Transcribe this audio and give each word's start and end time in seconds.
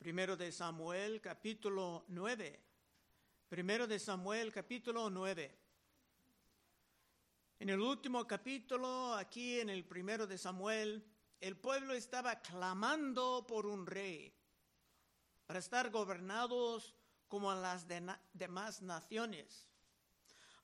Primero 0.00 0.34
de 0.34 0.50
Samuel, 0.50 1.20
capítulo 1.20 2.06
9. 2.08 2.58
Primero 3.50 3.86
de 3.86 3.98
Samuel, 3.98 4.50
capítulo 4.50 5.10
9. 5.10 5.58
En 7.58 7.68
el 7.68 7.78
último 7.78 8.26
capítulo, 8.26 9.12
aquí 9.12 9.60
en 9.60 9.68
el 9.68 9.84
primero 9.84 10.26
de 10.26 10.38
Samuel, 10.38 11.04
el 11.38 11.54
pueblo 11.58 11.92
estaba 11.92 12.40
clamando 12.40 13.44
por 13.46 13.66
un 13.66 13.86
rey 13.86 14.34
para 15.44 15.58
estar 15.58 15.90
gobernados 15.90 16.94
como 17.28 17.52
las 17.52 17.86
demás 17.86 18.80
naciones. 18.80 19.68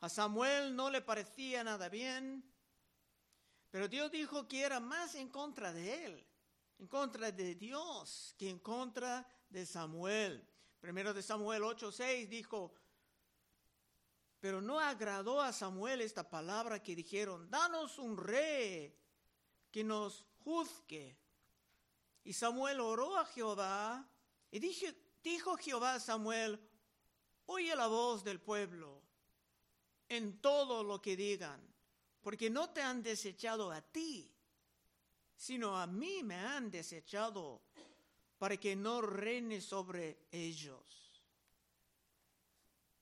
A 0.00 0.08
Samuel 0.08 0.74
no 0.74 0.88
le 0.88 1.02
parecía 1.02 1.62
nada 1.62 1.90
bien, 1.90 2.42
pero 3.70 3.86
Dios 3.86 4.10
dijo 4.10 4.48
que 4.48 4.62
era 4.62 4.80
más 4.80 5.14
en 5.14 5.28
contra 5.28 5.74
de 5.74 6.06
él 6.06 6.26
en 6.78 6.86
contra 6.86 7.32
de 7.32 7.54
Dios 7.54 8.34
que 8.38 8.50
en 8.50 8.58
contra 8.58 9.26
de 9.48 9.64
Samuel. 9.64 10.46
Primero 10.80 11.14
de 11.14 11.22
Samuel 11.22 11.62
8:6 11.62 12.28
dijo, 12.28 12.74
pero 14.40 14.60
no 14.60 14.78
agradó 14.78 15.40
a 15.40 15.52
Samuel 15.52 16.00
esta 16.00 16.28
palabra 16.28 16.82
que 16.82 16.94
dijeron, 16.94 17.50
danos 17.50 17.98
un 17.98 18.16
rey 18.16 18.94
que 19.70 19.82
nos 19.82 20.24
juzgue. 20.44 21.18
Y 22.22 22.32
Samuel 22.32 22.80
oró 22.80 23.18
a 23.18 23.24
Jehová 23.24 24.08
y 24.50 24.58
dijo, 24.58 24.86
dijo 25.22 25.56
Jehová 25.56 25.94
a 25.94 26.00
Samuel, 26.00 26.60
oye 27.46 27.74
la 27.74 27.86
voz 27.86 28.22
del 28.22 28.40
pueblo 28.40 29.02
en 30.08 30.40
todo 30.40 30.84
lo 30.84 31.00
que 31.00 31.16
digan, 31.16 31.60
porque 32.20 32.50
no 32.50 32.70
te 32.70 32.82
han 32.82 33.02
desechado 33.02 33.72
a 33.72 33.80
ti, 33.80 34.35
sino 35.36 35.78
a 35.78 35.86
mí 35.86 36.22
me 36.22 36.36
han 36.36 36.70
desechado 36.70 37.62
para 38.38 38.56
que 38.56 38.74
no 38.74 39.00
reine 39.00 39.60
sobre 39.60 40.26
ellos. 40.30 41.22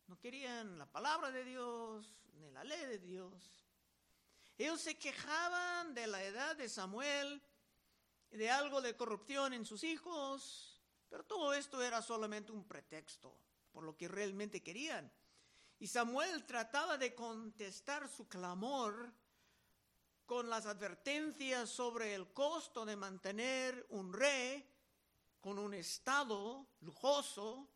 No 0.07 0.19
querían 0.19 0.79
la 0.79 0.87
palabra 0.87 1.31
de 1.31 1.45
Dios 1.45 2.13
ni 2.35 2.51
la 2.51 2.65
ley 2.65 2.87
de 2.87 2.99
Dios. 2.99 3.65
Ellos 4.59 4.81
se 4.81 4.97
quejaban 4.97 5.95
de 5.95 6.07
la 6.07 6.23
edad 6.23 6.57
de 6.57 6.69
Samuel, 6.69 7.43
de 8.31 8.51
algo 8.51 8.81
de 8.83 8.97
corrupción 8.97 9.53
en 9.55 9.65
sus 9.65 9.83
hijos, 9.83 10.81
pero 11.09 11.25
todo 11.25 11.55
esto 11.55 11.83
era 11.83 12.03
solamente 12.03 12.53
un 12.53 12.65
pretexto 12.65 13.37
por 13.73 13.83
lo 13.83 13.97
que 13.97 14.07
realmente 14.07 14.63
querían. 14.63 15.11
Y 15.81 15.89
Samuel 15.89 16.45
trataba 16.45 16.97
de 16.97 17.15
contestar 17.15 18.09
su 18.09 18.29
clamor 18.29 19.13
con 20.27 20.49
las 20.49 20.67
advertencias 20.67 21.69
sobre 21.71 22.15
el 22.15 22.33
costo 22.33 22.85
de 22.85 22.97
mantener 22.97 23.87
un 23.91 24.13
rey 24.13 24.67
con 25.41 25.59
un 25.59 25.75
estado 25.75 26.67
lujoso, 26.81 27.69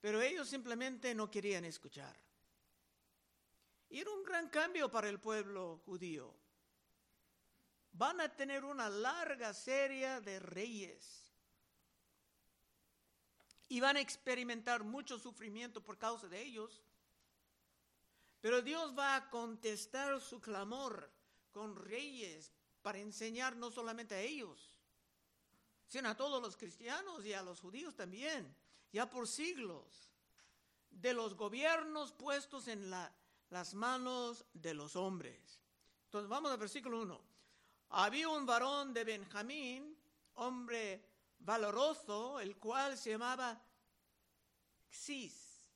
pero 0.00 0.22
ellos 0.22 0.48
simplemente 0.48 1.14
no 1.14 1.30
querían 1.30 1.64
escuchar. 1.64 2.18
Y 3.90 4.00
era 4.00 4.10
un 4.10 4.24
gran 4.24 4.48
cambio 4.48 4.90
para 4.90 5.08
el 5.08 5.20
pueblo 5.20 5.82
judío. 5.84 6.34
Van 7.92 8.20
a 8.20 8.34
tener 8.34 8.64
una 8.64 8.88
larga 8.88 9.52
serie 9.52 10.20
de 10.22 10.40
reyes 10.40 11.30
y 13.68 13.80
van 13.80 13.96
a 13.96 14.00
experimentar 14.00 14.82
mucho 14.82 15.18
sufrimiento 15.18 15.82
por 15.84 15.98
causa 15.98 16.26
de 16.26 16.42
ellos. 16.42 16.82
Pero 18.40 18.62
Dios 18.62 18.98
va 18.98 19.16
a 19.16 19.30
contestar 19.30 20.20
su 20.20 20.40
clamor 20.40 21.13
con 21.54 21.76
reyes 21.76 22.52
para 22.82 22.98
enseñar 22.98 23.56
no 23.56 23.70
solamente 23.70 24.16
a 24.16 24.20
ellos, 24.20 24.68
sino 25.86 26.08
a 26.08 26.16
todos 26.16 26.42
los 26.42 26.56
cristianos 26.56 27.24
y 27.24 27.32
a 27.32 27.42
los 27.42 27.60
judíos 27.60 27.94
también, 27.94 28.54
ya 28.92 29.08
por 29.08 29.28
siglos, 29.28 30.10
de 30.90 31.14
los 31.14 31.34
gobiernos 31.34 32.12
puestos 32.12 32.66
en 32.66 32.90
las 32.90 33.74
manos 33.74 34.44
de 34.52 34.74
los 34.74 34.96
hombres. 34.96 35.60
Entonces 36.06 36.28
vamos 36.28 36.50
al 36.50 36.58
versículo 36.58 37.00
1. 37.02 37.20
Había 37.90 38.28
un 38.28 38.44
varón 38.44 38.92
de 38.92 39.04
Benjamín, 39.04 39.96
hombre 40.34 41.04
valoroso, 41.38 42.40
el 42.40 42.56
cual 42.56 42.98
se 42.98 43.10
llamaba 43.10 43.62
Xis, 44.90 45.70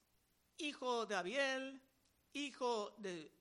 hijo 0.56 1.06
de 1.06 1.14
Abiel, 1.14 1.80
hijo 2.32 2.94
de 2.98 3.32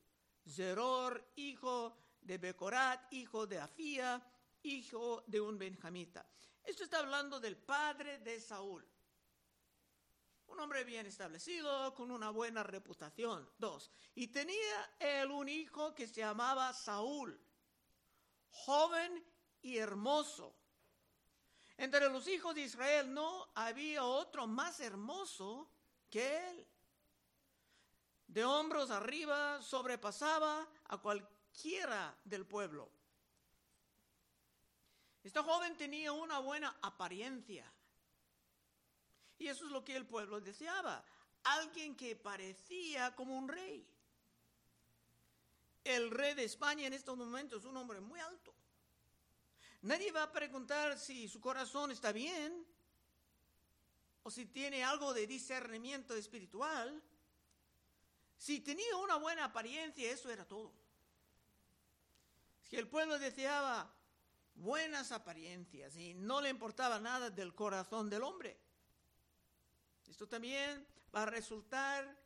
Zeror, 0.48 1.32
hijo 1.36 1.98
de 2.28 2.38
Becorat, 2.38 3.12
hijo 3.14 3.48
de 3.48 3.58
Afía, 3.58 4.22
hijo 4.64 5.24
de 5.28 5.40
un 5.40 5.58
benjamita. 5.58 6.30
Esto 6.62 6.84
está 6.84 7.00
hablando 7.00 7.40
del 7.40 7.56
padre 7.56 8.20
de 8.20 8.42
Saúl. 8.42 8.86
Un 10.48 10.60
hombre 10.60 10.84
bien 10.84 11.06
establecido, 11.06 11.94
con 11.94 12.12
una 12.12 12.30
buena 12.30 12.64
reputación. 12.64 13.50
Dos. 13.58 13.90
Y 14.14 14.28
tenía 14.28 14.96
él 15.00 15.32
un 15.32 15.48
hijo 15.48 15.96
que 15.96 16.08
se 16.08 16.22
llamaba 16.22 16.74
Saúl, 16.74 17.40
joven 18.50 19.26
y 19.62 19.78
hermoso. 19.78 20.54
Entre 21.78 22.10
los 22.10 22.28
hijos 22.28 22.56
de 22.56 22.62
Israel 22.62 23.14
no 23.14 23.50
había 23.56 24.04
otro 24.04 24.48
más 24.48 24.82
hermoso 24.82 25.72
que 26.10 26.50
él. 26.50 26.68
De 28.28 28.44
hombros 28.44 28.92
arriba 28.92 29.62
sobrepasaba 29.62 30.68
a 30.86 30.98
cualquier 30.98 31.37
quiera 31.62 32.16
del 32.24 32.46
pueblo. 32.46 32.90
Esta 35.24 35.44
joven 35.44 35.76
tenía 35.76 36.12
una 36.14 36.40
buena 36.40 36.78
apariencia. 36.82 37.66
Y 39.40 39.48
eso 39.48 39.66
es 39.66 39.72
lo 39.72 39.84
que 39.84 39.96
el 39.96 40.06
pueblo 40.06 40.40
deseaba. 40.40 41.04
Alguien 41.44 41.96
que 41.96 42.16
parecía 42.16 43.16
como 43.16 43.38
un 43.38 43.48
rey. 43.48 43.86
El 45.84 46.12
rey 46.12 46.34
de 46.34 46.44
España 46.44 46.88
en 46.88 46.94
estos 46.94 47.18
momentos 47.18 47.60
es 47.60 47.66
un 47.66 47.78
hombre 47.78 48.00
muy 48.00 48.20
alto. 48.20 48.54
Nadie 49.82 50.12
va 50.12 50.24
a 50.24 50.32
preguntar 50.32 50.98
si 50.98 51.28
su 51.28 51.40
corazón 51.40 51.92
está 51.92 52.12
bien 52.12 52.66
o 54.24 54.32
si 54.32 54.46
tiene 54.46 54.84
algo 54.84 55.14
de 55.14 55.28
discernimiento 55.28 56.14
espiritual. 56.16 57.02
Si 58.38 58.60
tenía 58.62 58.96
una 58.98 59.16
buena 59.16 59.46
apariencia, 59.46 60.12
eso 60.12 60.30
era 60.30 60.46
todo 60.46 60.87
que 62.70 62.78
el 62.78 62.88
pueblo 62.88 63.18
deseaba 63.18 63.94
buenas 64.56 65.12
apariencias 65.12 65.96
y 65.96 66.14
no 66.14 66.42
le 66.42 66.50
importaba 66.50 67.00
nada 67.00 67.30
del 67.30 67.54
corazón 67.54 68.10
del 68.10 68.24
hombre. 68.24 68.58
Esto 70.08 70.28
también 70.28 70.86
va 71.16 71.24
a 71.24 71.28
resultar 71.28 72.18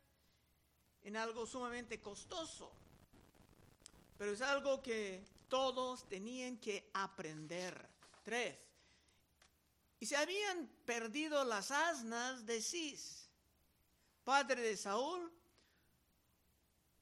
en 1.02 1.16
algo 1.16 1.46
sumamente 1.46 2.00
costoso, 2.00 2.72
pero 4.16 4.32
es 4.32 4.40
algo 4.40 4.82
que 4.82 5.24
todos 5.48 6.08
tenían 6.08 6.56
que 6.58 6.90
aprender. 6.94 7.90
Tres. 8.22 8.56
Y 9.98 10.06
se 10.06 10.16
habían 10.16 10.68
perdido 10.86 11.44
las 11.44 11.70
asnas 11.70 12.46
de 12.46 12.62
Cis, 12.62 13.28
padre 14.24 14.62
de 14.62 14.76
Saúl, 14.76 15.32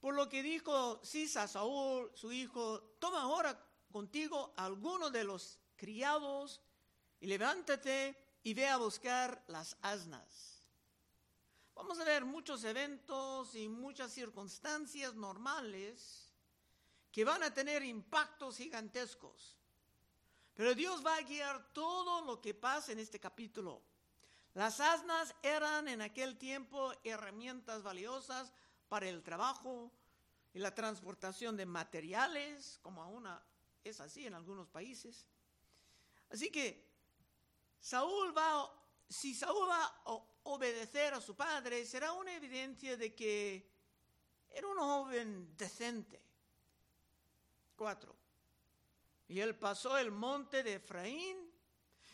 por 0.01 0.15
lo 0.15 0.27
que 0.27 0.41
dijo 0.41 0.99
Cis 1.05 1.37
a 1.37 1.47
Saúl, 1.47 2.11
su 2.15 2.31
hijo, 2.31 2.81
toma 2.99 3.21
ahora 3.21 3.57
contigo 3.91 4.51
alguno 4.57 5.11
de 5.11 5.23
los 5.23 5.59
criados 5.75 6.59
y 7.19 7.27
levántate 7.27 8.17
y 8.41 8.55
ve 8.55 8.67
a 8.67 8.77
buscar 8.77 9.43
las 9.47 9.77
asnas. 9.83 10.67
Vamos 11.75 11.99
a 11.99 12.03
ver 12.03 12.25
muchos 12.25 12.63
eventos 12.63 13.53
y 13.55 13.69
muchas 13.69 14.11
circunstancias 14.11 15.13
normales 15.13 16.33
que 17.11 17.23
van 17.23 17.43
a 17.43 17.53
tener 17.53 17.83
impactos 17.83 18.57
gigantescos. 18.57 19.55
Pero 20.55 20.73
Dios 20.73 21.05
va 21.05 21.15
a 21.17 21.21
guiar 21.21 21.73
todo 21.73 22.21
lo 22.25 22.41
que 22.41 22.55
pasa 22.55 22.91
en 22.91 22.99
este 22.99 23.19
capítulo. 23.19 23.83
Las 24.55 24.79
asnas 24.79 25.35
eran 25.43 25.87
en 25.87 26.01
aquel 26.01 26.39
tiempo 26.39 26.91
herramientas 27.03 27.83
valiosas 27.83 28.51
para 28.91 29.07
el 29.07 29.23
trabajo 29.23 29.89
y 30.53 30.59
la 30.59 30.75
transportación 30.75 31.55
de 31.55 31.65
materiales, 31.65 32.77
como 32.81 33.01
aún 33.01 33.25
es 33.85 34.01
así 34.01 34.27
en 34.27 34.33
algunos 34.33 34.67
países. 34.67 35.25
Así 36.29 36.51
que 36.51 36.91
Saúl 37.79 38.37
va, 38.37 38.69
si 39.07 39.33
Saúl 39.33 39.69
va 39.69 39.85
a 39.85 40.11
obedecer 40.43 41.13
a 41.13 41.21
su 41.21 41.37
padre, 41.37 41.85
será 41.85 42.11
una 42.11 42.35
evidencia 42.35 42.97
de 42.97 43.15
que 43.15 43.65
era 44.49 44.67
un 44.67 44.77
joven 44.77 45.55
decente. 45.55 46.21
Cuatro. 47.77 48.13
Y 49.29 49.39
él 49.39 49.55
pasó 49.55 49.97
el 49.97 50.11
monte 50.11 50.63
de 50.63 50.73
Efraín 50.73 51.49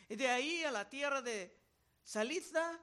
y 0.07 0.15
de 0.15 0.29
ahí 0.29 0.63
a 0.63 0.69
la 0.69 0.87
tierra 0.87 1.23
de 1.23 1.57
Saliza 2.03 2.79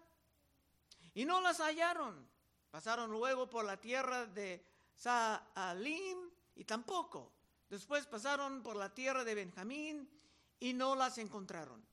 y 1.14 1.24
no 1.24 1.40
las 1.40 1.60
hallaron. 1.60 2.33
Pasaron 2.74 3.08
luego 3.12 3.48
por 3.48 3.64
la 3.64 3.80
tierra 3.80 4.26
de 4.26 4.66
Saalim 4.96 6.28
y 6.56 6.64
tampoco. 6.64 7.30
Después 7.70 8.04
pasaron 8.04 8.64
por 8.64 8.74
la 8.74 8.92
tierra 8.92 9.22
de 9.22 9.32
Benjamín 9.32 10.10
y 10.58 10.72
no 10.72 10.96
las 10.96 11.18
encontraron. 11.18 11.86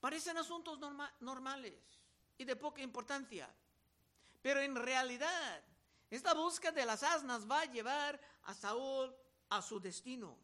parecen 0.00 0.36
asuntos 0.38 0.80
normales 1.20 2.00
y 2.36 2.44
de 2.44 2.56
poca 2.56 2.82
importancia. 2.82 3.48
Pero 4.42 4.58
en 4.58 4.74
realidad, 4.74 5.62
esta 6.10 6.34
búsqueda 6.34 6.72
de 6.72 6.86
las 6.86 7.04
asnas 7.04 7.48
va 7.48 7.60
a 7.60 7.70
llevar 7.70 8.20
a 8.46 8.54
Saúl 8.54 9.14
a 9.50 9.62
su 9.62 9.78
destino. 9.78 10.36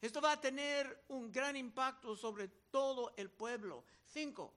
Esto 0.00 0.22
va 0.22 0.32
a 0.32 0.40
tener 0.40 1.04
un 1.08 1.30
gran 1.30 1.56
impacto 1.56 2.16
sobre 2.16 2.48
todo 2.48 3.12
el 3.18 3.28
pueblo. 3.28 3.84
Cinco. 4.06 4.54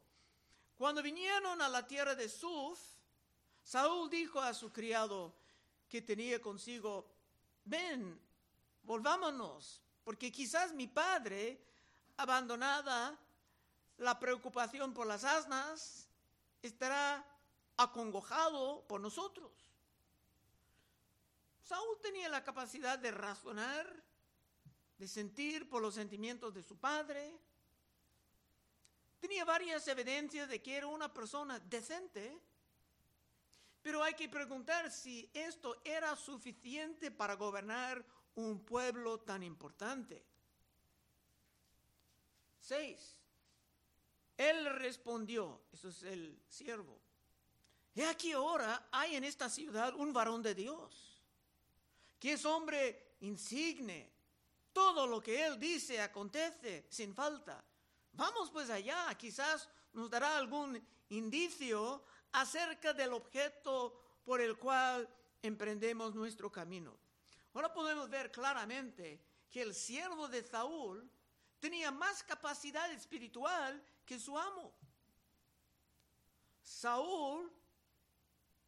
Cuando 0.78 1.04
vinieron 1.04 1.62
a 1.62 1.68
la 1.68 1.86
tierra 1.86 2.16
de 2.16 2.30
Suf, 2.30 2.80
Saúl 3.64 4.10
dijo 4.10 4.40
a 4.40 4.54
su 4.54 4.72
criado 4.72 5.34
que 5.88 6.02
tenía 6.02 6.42
consigo, 6.42 7.06
ven, 7.66 8.20
volvámonos, 8.84 9.82
porque 10.04 10.32
quizás 10.32 10.74
mi 10.74 10.88
padre, 10.88 11.62
abandonada 12.18 13.18
la 13.98 14.20
preocupación 14.20 14.94
por 14.94 15.08
las 15.08 15.24
asnas, 15.24 16.08
estará 16.62 17.26
acongojado 17.78 18.86
por 18.88 19.00
nosotros. 19.00 19.52
Saúl 21.64 22.00
tenía 22.02 22.30
la 22.30 22.44
capacidad 22.44 23.00
de 23.00 23.12
razonar, 23.12 24.04
de 24.98 25.08
sentir 25.08 25.70
por 25.70 25.82
los 25.82 25.96
sentimientos 25.96 26.54
de 26.54 26.64
su 26.64 26.78
padre. 26.78 27.40
Tenía 29.20 29.46
varias 29.46 29.88
evidencias 29.88 30.50
de 30.50 30.62
que 30.62 30.76
era 30.76 30.88
una 30.88 31.14
persona 31.14 31.60
decente, 31.60 32.40
pero 33.82 34.04
hay 34.04 34.14
que 34.14 34.30
preguntar 34.30 34.92
si 34.92 35.30
esto 35.34 35.82
era 35.84 36.16
suficiente 36.16 37.12
para 37.12 37.36
gobernar 37.36 38.06
un 38.36 38.64
pueblo 38.64 39.20
tan 39.20 39.44
importante. 39.44 40.24
Seis. 42.60 43.18
Él 44.38 44.66
respondió, 44.78 45.62
eso 45.72 45.90
es 45.90 46.04
el 46.04 46.42
siervo, 46.48 47.00
he 47.94 48.06
aquí 48.06 48.32
ahora 48.32 48.88
hay 48.92 49.16
en 49.16 49.24
esta 49.24 49.50
ciudad 49.50 49.94
un 49.96 50.14
varón 50.14 50.42
de 50.42 50.56
Dios, 50.56 51.22
que 52.20 52.34
es 52.34 52.46
hombre 52.46 53.16
insigne, 53.20 54.12
todo 54.74 55.06
lo 55.06 55.22
que 55.22 55.46
él 55.46 55.60
dice 55.60 56.02
acontece 56.02 56.86
sin 56.90 57.14
falta. 57.14 57.64
Vamos 58.14 58.50
pues 58.50 58.70
allá, 58.70 59.14
quizás 59.18 59.70
nos 59.94 60.10
dará 60.10 60.38
algún 60.38 60.82
indicio 61.10 62.04
acerca 62.34 62.94
del 62.94 63.14
objeto 63.14 64.22
por 64.24 64.42
el 64.42 64.58
cual 64.58 65.08
emprendemos 65.42 66.16
nuestro 66.16 66.52
camino. 66.52 66.98
Ahora 67.54 67.74
podemos 67.74 68.10
ver 68.10 68.32
claramente 68.32 69.20
que 69.50 69.62
el 69.62 69.76
siervo 69.76 70.28
de 70.28 70.44
Saúl 70.44 71.10
tenía 71.60 71.92
más 71.92 72.24
capacidad 72.24 72.92
espiritual 72.92 73.84
que 74.06 74.20
su 74.20 74.38
amo. 74.38 74.74
Saúl, 76.64 77.52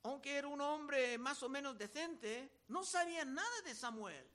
aunque 0.04 0.36
era 0.36 0.48
un 0.48 0.60
hombre 0.60 1.18
más 1.18 1.42
o 1.44 1.50
menos 1.50 1.78
decente, 1.78 2.52
no 2.68 2.84
sabía 2.84 3.24
nada 3.24 3.62
de 3.64 3.74
Samuel, 3.74 4.28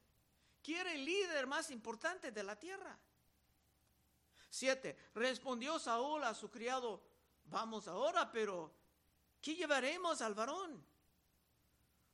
que 0.63 0.81
era 0.81 0.93
el 0.93 1.05
líder 1.05 1.47
más 1.47 1.71
importante 1.71 2.33
de 2.33 2.43
la 2.43 2.59
tierra. 2.59 2.99
Siete, 4.49 4.97
respondió 5.15 5.79
Saúl 5.79 6.25
a 6.25 6.35
su 6.35 6.51
criado, 6.51 7.03
vamos 7.45 7.87
ahora, 7.87 8.33
pero 8.33 8.73
¿qué 9.41 9.55
llevaremos 9.55 10.21
al 10.21 10.35
varón? 10.35 10.85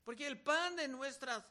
Porque 0.05 0.27
el 0.27 0.41
pan 0.41 0.77
de 0.77 0.89
nuestras 0.89 1.45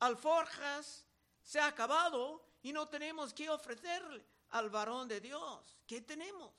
alforjas 0.00 1.04
se 1.42 1.60
ha 1.60 1.66
acabado 1.66 2.44
y 2.62 2.72
no 2.72 2.88
tenemos 2.88 3.32
que 3.32 3.48
ofrecerle 3.48 4.24
al 4.50 4.70
varón 4.70 5.08
de 5.08 5.20
Dios. 5.20 5.76
¿Qué 5.86 6.00
tenemos? 6.00 6.52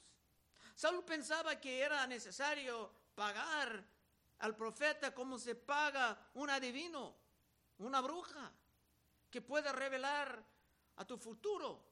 Saúl 0.76 1.04
pensaba 1.04 1.60
que 1.60 1.80
era 1.80 2.06
necesario 2.08 2.92
pagar 3.16 3.84
al 4.40 4.56
profeta 4.56 5.14
como 5.14 5.40
se 5.40 5.56
paga 5.56 6.18
un 6.34 6.50
adivino, 6.50 7.16
una 7.80 8.02
bruja, 8.02 8.52
que 9.32 9.42
pueda 9.42 9.72
revelar 9.72 10.44
a 10.98 11.06
tu 11.06 11.18
futuro. 11.18 11.84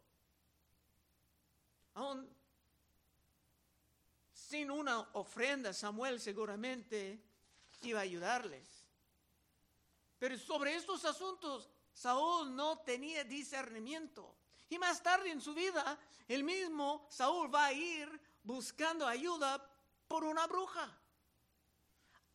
Sin 4.34 4.72
una 4.72 5.00
ofrenda, 5.14 5.74
Samuel 5.74 6.20
seguramente 6.20 7.22
iba 7.84 8.00
a 8.00 8.04
ayudarles. 8.04 8.68
Pero 10.20 10.38
sobre 10.38 10.76
estos 10.76 11.06
asuntos, 11.06 11.70
Saúl 11.94 12.56
no 12.56 12.80
tenía 12.80 13.24
discernimiento. 13.24 14.36
Y 14.70 14.80
más 14.80 15.04
tarde 15.04 15.30
en 15.30 15.42
su 15.42 15.54
vida, 15.54 16.00
el 16.28 16.44
mismo 16.44 17.06
Saúl 17.10 17.54
va 17.54 17.66
a 17.66 17.74
ir 17.74 18.10
buscando 18.44 19.06
ayuda 19.06 19.64
por 20.08 20.24
una 20.24 20.48
bruja. 20.48 20.90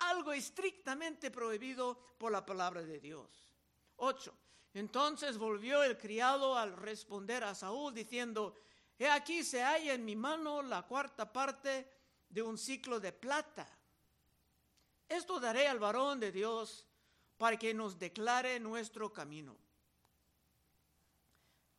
Algo 0.00 0.32
estrictamente 0.32 1.30
prohibido 1.30 1.98
por 2.18 2.30
la 2.30 2.46
palabra 2.46 2.82
de 2.82 3.00
Dios. 3.00 3.50
8. 3.96 4.32
Entonces 4.74 5.38
volvió 5.38 5.82
el 5.82 5.98
criado 5.98 6.56
al 6.56 6.76
responder 6.76 7.42
a 7.42 7.54
Saúl 7.54 7.92
diciendo, 7.94 8.54
He 8.98 9.08
aquí 9.08 9.44
se 9.44 9.62
halla 9.62 9.94
en 9.94 10.04
mi 10.04 10.16
mano 10.16 10.60
la 10.60 10.82
cuarta 10.82 11.32
parte 11.32 11.88
de 12.28 12.42
un 12.42 12.58
ciclo 12.58 12.98
de 12.98 13.12
plata. 13.12 13.68
Esto 15.08 15.38
daré 15.38 15.68
al 15.68 15.78
varón 15.78 16.18
de 16.18 16.32
Dios 16.32 16.84
para 17.36 17.56
que 17.56 17.72
nos 17.72 17.98
declare 17.98 18.58
nuestro 18.58 19.12
camino. 19.12 19.56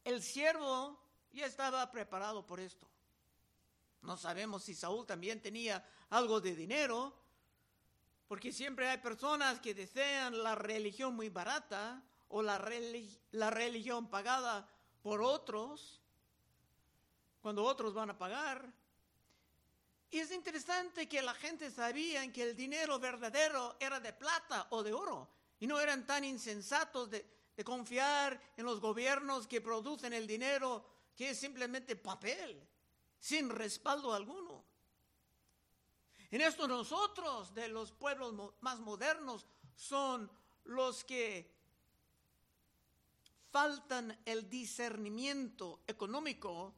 El 0.04 0.24
siervo 0.24 0.98
ya 1.32 1.46
estaba 1.46 1.92
preparado 1.92 2.46
por 2.46 2.60
esto. 2.60 2.88
No 4.02 4.16
sabemos 4.16 4.64
si 4.64 4.74
Saúl 4.74 5.06
también 5.06 5.42
tenía 5.42 5.86
algo 6.10 6.40
de 6.40 6.56
dinero, 6.56 7.14
porque 8.28 8.54
siempre 8.54 8.88
hay 8.88 9.00
personas 9.00 9.60
que 9.60 9.74
desean 9.74 10.42
la 10.42 10.56
religión 10.56 11.16
muy 11.16 11.30
barata 11.30 12.02
o 12.30 12.42
la, 12.42 12.64
la 13.32 13.50
religión 13.50 14.10
pagada 14.10 14.70
por 15.02 15.22
otros, 15.22 16.02
cuando 17.42 17.64
otros 17.64 17.94
van 17.94 18.10
a 18.10 18.18
pagar. 18.18 18.72
Y 20.12 20.20
es 20.20 20.32
interesante 20.32 21.08
que 21.08 21.22
la 21.22 21.34
gente 21.34 21.70
sabía 21.70 22.30
que 22.32 22.44
el 22.44 22.56
dinero 22.56 23.00
verdadero 23.00 23.76
era 23.80 24.00
de 24.00 24.14
plata 24.14 24.68
o 24.72 24.82
de 24.82 24.94
oro 24.94 25.30
y 25.60 25.68
no 25.68 25.80
eran 25.80 26.06
tan 26.06 26.24
insensatos 26.24 27.10
de, 27.10 27.38
confiar 27.66 28.42
en 28.56 28.64
los 28.64 28.80
gobiernos 28.80 29.46
que 29.46 29.60
producen 29.60 30.14
el 30.14 30.26
dinero 30.26 30.86
que 31.14 31.32
es 31.32 31.38
simplemente 31.38 31.98
papel, 31.98 32.66
sin 33.20 33.50
respaldo 33.50 34.14
alguno. 34.14 34.64
En 36.32 36.40
esto 36.40 36.70
nosotros, 36.70 37.54
de 37.54 37.68
los 37.68 37.92
pueblos 37.92 38.54
más 38.62 38.80
modernos, 38.80 39.46
son 39.76 40.32
los 40.64 41.04
que 41.04 41.52
faltan 43.52 44.18
el 44.24 44.50
discernimiento 44.50 45.82
económico, 45.86 46.74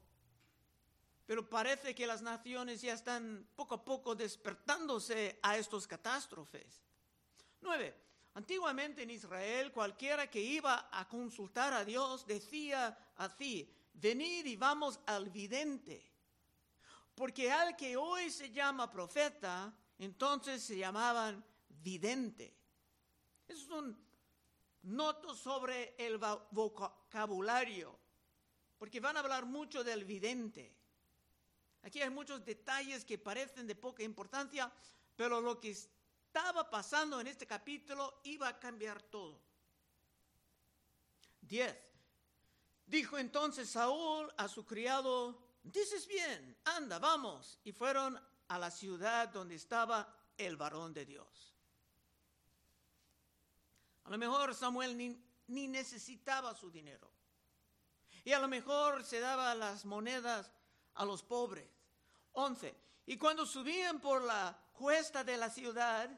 pero 1.31 1.49
parece 1.49 1.95
que 1.95 2.05
las 2.05 2.21
naciones 2.21 2.81
ya 2.81 2.91
están 2.91 3.47
poco 3.55 3.75
a 3.75 3.85
poco 3.85 4.13
despertándose 4.13 5.39
a 5.41 5.55
estos 5.55 5.87
catástrofes. 5.87 6.83
Nueve, 7.61 7.95
Antiguamente 8.33 9.03
en 9.03 9.11
Israel, 9.11 9.71
cualquiera 9.71 10.29
que 10.29 10.41
iba 10.41 10.89
a 10.91 11.07
consultar 11.07 11.71
a 11.71 11.85
Dios 11.85 12.25
decía 12.25 13.13
así, 13.15 13.73
venid 13.93 14.45
y 14.45 14.57
vamos 14.57 14.99
al 15.05 15.29
vidente. 15.29 16.05
Porque 17.15 17.49
al 17.49 17.77
que 17.77 17.95
hoy 17.95 18.29
se 18.29 18.51
llama 18.51 18.91
profeta, 18.91 19.73
entonces 19.99 20.61
se 20.61 20.79
llamaban 20.79 21.41
vidente. 21.69 22.53
Es 23.47 23.69
un 23.69 23.97
noto 24.81 25.33
sobre 25.33 25.95
el 25.97 26.17
vocabulario, 26.17 27.97
porque 28.77 28.99
van 28.99 29.15
a 29.15 29.21
hablar 29.21 29.45
mucho 29.45 29.81
del 29.81 30.03
vidente. 30.03 30.80
Aquí 31.83 32.01
hay 32.01 32.09
muchos 32.09 32.45
detalles 32.45 33.03
que 33.03 33.17
parecen 33.17 33.67
de 33.67 33.75
poca 33.75 34.03
importancia, 34.03 34.71
pero 35.15 35.41
lo 35.41 35.59
que 35.59 35.71
estaba 35.71 36.69
pasando 36.69 37.19
en 37.19 37.27
este 37.27 37.47
capítulo 37.47 38.21
iba 38.23 38.47
a 38.47 38.59
cambiar 38.59 39.01
todo. 39.01 39.39
10. 41.41 41.75
Dijo 42.85 43.17
entonces 43.17 43.69
Saúl 43.69 44.31
a 44.37 44.47
su 44.47 44.65
criado, 44.65 45.41
dices 45.63 46.07
bien, 46.07 46.57
anda, 46.65 46.99
vamos. 46.99 47.59
Y 47.63 47.71
fueron 47.71 48.19
a 48.47 48.59
la 48.59 48.69
ciudad 48.69 49.29
donde 49.29 49.55
estaba 49.55 50.13
el 50.37 50.57
varón 50.57 50.93
de 50.93 51.05
Dios. 51.05 51.55
A 54.03 54.09
lo 54.09 54.17
mejor 54.17 54.53
Samuel 54.53 54.97
ni, 54.97 55.23
ni 55.47 55.67
necesitaba 55.67 56.53
su 56.53 56.69
dinero. 56.69 57.09
Y 58.23 58.33
a 58.33 58.39
lo 58.39 58.47
mejor 58.47 59.03
se 59.03 59.19
daba 59.19 59.55
las 59.55 59.85
monedas 59.85 60.51
a 60.95 61.05
los 61.05 61.23
pobres. 61.23 61.69
11. 62.33 62.75
Y 63.05 63.17
cuando 63.17 63.45
subían 63.45 63.99
por 63.99 64.21
la 64.21 64.57
cuesta 64.73 65.23
de 65.23 65.37
la 65.37 65.49
ciudad, 65.49 66.09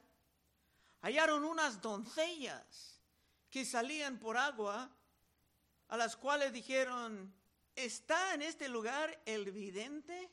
hallaron 1.01 1.43
unas 1.43 1.81
doncellas 1.81 3.01
que 3.49 3.65
salían 3.65 4.19
por 4.19 4.37
agua, 4.37 4.89
a 5.87 5.97
las 5.97 6.15
cuales 6.15 6.51
dijeron, 6.53 7.33
¿está 7.75 8.33
en 8.33 8.41
este 8.41 8.67
lugar 8.67 9.21
el 9.25 9.51
vidente? 9.51 10.31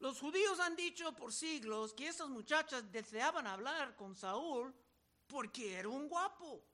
Los 0.00 0.20
judíos 0.20 0.60
han 0.60 0.76
dicho 0.76 1.14
por 1.16 1.32
siglos 1.32 1.92
que 1.92 2.08
estas 2.08 2.28
muchachas 2.28 2.90
deseaban 2.92 3.46
hablar 3.46 3.96
con 3.96 4.14
Saúl 4.14 4.72
porque 5.26 5.74
era 5.74 5.88
un 5.88 6.08
guapo 6.08 6.64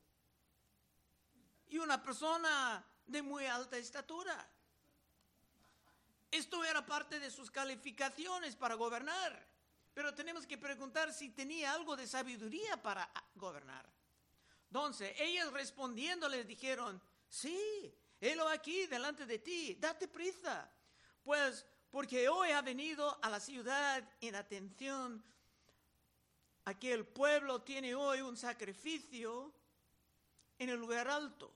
y 1.69 1.79
una 1.79 2.03
persona 2.03 2.85
de 3.07 3.23
muy 3.23 3.47
alta 3.47 3.77
estatura. 3.77 4.49
Esto 6.31 6.65
era 6.65 6.85
parte 6.85 7.21
de 7.21 7.31
sus 7.31 7.51
calificaciones 7.51 8.57
para 8.57 8.75
gobernar, 8.75 9.47
pero 9.95 10.13
tenemos 10.15 10.47
que 10.47 10.59
preguntar 10.59 11.13
si 11.13 11.31
tenía 11.31 11.73
algo 11.73 11.95
de 11.97 12.07
sabiduría 12.07 12.83
para 12.83 13.09
gobernar. 13.37 13.89
Entonces, 14.67 15.15
ellas 15.21 15.53
respondiendo 15.53 16.29
les 16.29 16.47
dijeron, 16.47 17.01
sí, 17.29 17.95
helo 18.21 18.49
aquí 18.49 18.87
delante 18.87 19.27
de 19.27 19.39
ti, 19.39 19.77
date 19.81 20.09
prisa, 20.09 20.69
pues 21.23 21.65
porque 21.91 22.29
hoy 22.29 22.51
ha 22.51 22.61
venido 22.61 23.17
a 23.23 23.31
la 23.31 23.39
ciudad 23.39 24.03
en 24.21 24.35
atención 24.35 25.25
a 26.65 26.77
que 26.77 26.93
el 26.93 27.07
pueblo 27.07 27.63
tiene 27.63 27.95
hoy 27.95 28.21
un 28.21 28.37
sacrificio 28.37 29.53
en 30.59 30.71
el 30.71 30.81
lugar 30.81 31.07
alto. 31.07 31.55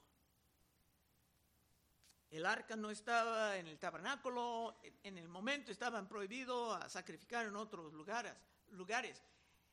El 2.30 2.44
arca 2.44 2.76
no 2.76 2.90
estaba 2.90 3.56
en 3.56 3.68
el 3.68 3.78
tabernáculo, 3.78 4.80
en 5.02 5.16
el 5.16 5.28
momento 5.28 5.72
estaban 5.72 6.06
prohibidos 6.06 6.76
a 6.76 6.88
sacrificar 6.88 7.46
en 7.46 7.56
otros 7.56 7.92
lugares. 7.94 8.34
lugares. 8.70 9.22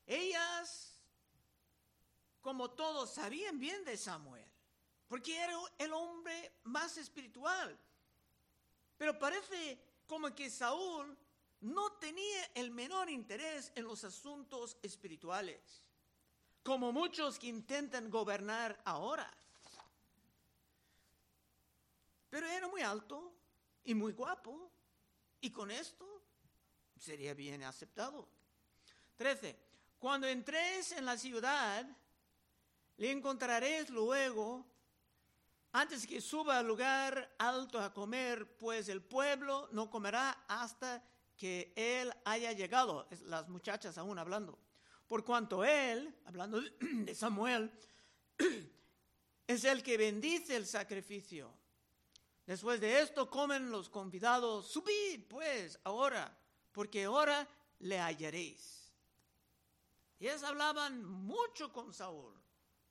Ellas, 0.06 1.02
como 2.40 2.72
todos, 2.72 3.14
sabían 3.14 3.60
bien 3.60 3.84
de 3.84 3.98
Samuel, 3.98 4.46
porque 5.08 5.38
era 5.38 5.54
el 5.78 5.92
hombre 5.92 6.60
más 6.64 6.98
espiritual. 6.98 7.78
Pero 8.98 9.20
parece 9.20 9.78
como 10.08 10.34
que 10.34 10.50
Saúl 10.50 11.18
no 11.62 11.94
tenía 11.94 12.52
el 12.54 12.72
menor 12.72 13.10
interés 13.10 13.74
en 13.76 13.84
los 13.84 14.04
asuntos 14.06 14.78
espirituales, 14.82 15.84
como 16.64 16.94
muchos 16.94 17.38
que 17.38 17.48
intentan 17.48 18.10
gobernar 18.10 18.80
ahora. 18.86 19.30
Pero 22.36 22.48
era 22.48 22.68
muy 22.68 22.82
alto 22.82 23.34
y 23.86 23.96
muy 23.96 24.12
guapo, 24.12 24.70
y 25.40 25.52
con 25.52 25.72
esto 25.72 26.06
sería 27.00 27.34
bien 27.34 27.64
aceptado. 27.64 28.28
13. 29.16 29.58
Cuando 29.98 30.28
entres 30.28 30.92
en 30.92 31.06
la 31.06 31.18
ciudad, 31.18 31.88
le 32.98 33.10
encontraréis 33.10 33.90
luego 33.90 34.66
antes 35.72 36.06
que 36.06 36.20
suba 36.20 36.60
al 36.60 36.68
lugar 36.68 37.34
alto 37.38 37.80
a 37.80 37.94
comer, 37.94 38.58
pues 38.58 38.90
el 38.90 39.02
pueblo 39.02 39.70
no 39.72 39.90
comerá 39.90 40.44
hasta 40.50 41.02
que 41.38 41.72
él 41.78 42.12
haya 42.26 42.52
llegado. 42.52 43.08
Las 43.28 43.48
muchachas 43.48 43.98
aún 43.98 44.20
hablando. 44.20 44.60
Por 45.08 45.24
cuanto 45.24 45.64
él, 45.64 46.14
hablando 46.26 46.60
de 46.82 47.16
Samuel, 47.16 47.72
es 49.48 49.64
el 49.64 49.82
que 49.82 49.96
bendice 49.96 50.58
el 50.58 50.66
sacrificio. 50.66 51.64
Después 52.46 52.80
de 52.80 53.00
esto 53.00 53.30
comen 53.30 53.72
los 53.72 53.90
convidados, 53.90 54.68
subid 54.68 55.24
pues 55.28 55.80
ahora, 55.84 56.38
porque 56.72 57.06
ahora 57.06 57.48
le 57.80 58.00
hallaréis. 58.00 58.92
Y 60.20 60.28
ellas 60.28 60.44
hablaban 60.44 61.04
mucho 61.04 61.74
con 61.74 61.94
Saúl, 61.94 62.40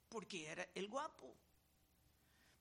porque 0.09 0.49
era 0.49 0.69
el 0.75 0.89
guapo. 0.89 1.37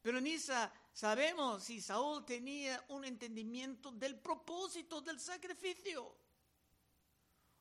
Pero 0.03 0.21
ni 0.21 0.37
sabemos 0.37 1.63
si 1.63 1.81
Saúl 1.81 2.25
tenía 2.25 2.83
un 2.89 3.05
entendimiento 3.05 3.91
del 3.91 4.19
propósito 4.19 5.01
del 5.01 5.19
sacrificio 5.19 6.15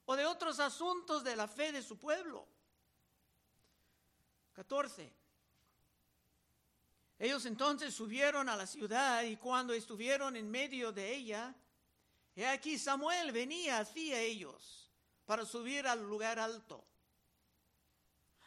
o 0.04 0.16
de 0.16 0.26
otros 0.26 0.58
asuntos 0.60 1.24
de 1.24 1.36
la 1.36 1.48
fe 1.48 1.72
de 1.72 1.82
su 1.82 1.98
pueblo. 1.98 2.46
14. 4.52 5.21
Ellos 7.22 7.46
entonces 7.46 7.94
subieron 7.94 8.48
a 8.48 8.56
la 8.56 8.66
ciudad 8.66 9.22
y 9.22 9.36
cuando 9.36 9.72
estuvieron 9.72 10.34
en 10.34 10.50
medio 10.50 10.90
de 10.90 11.14
ella, 11.14 11.54
he 12.34 12.44
aquí 12.44 12.76
Samuel 12.76 13.30
venía 13.30 13.78
hacia 13.78 14.18
ellos 14.18 14.90
para 15.24 15.46
subir 15.46 15.86
al 15.86 16.02
lugar 16.02 16.40
alto. 16.40 16.84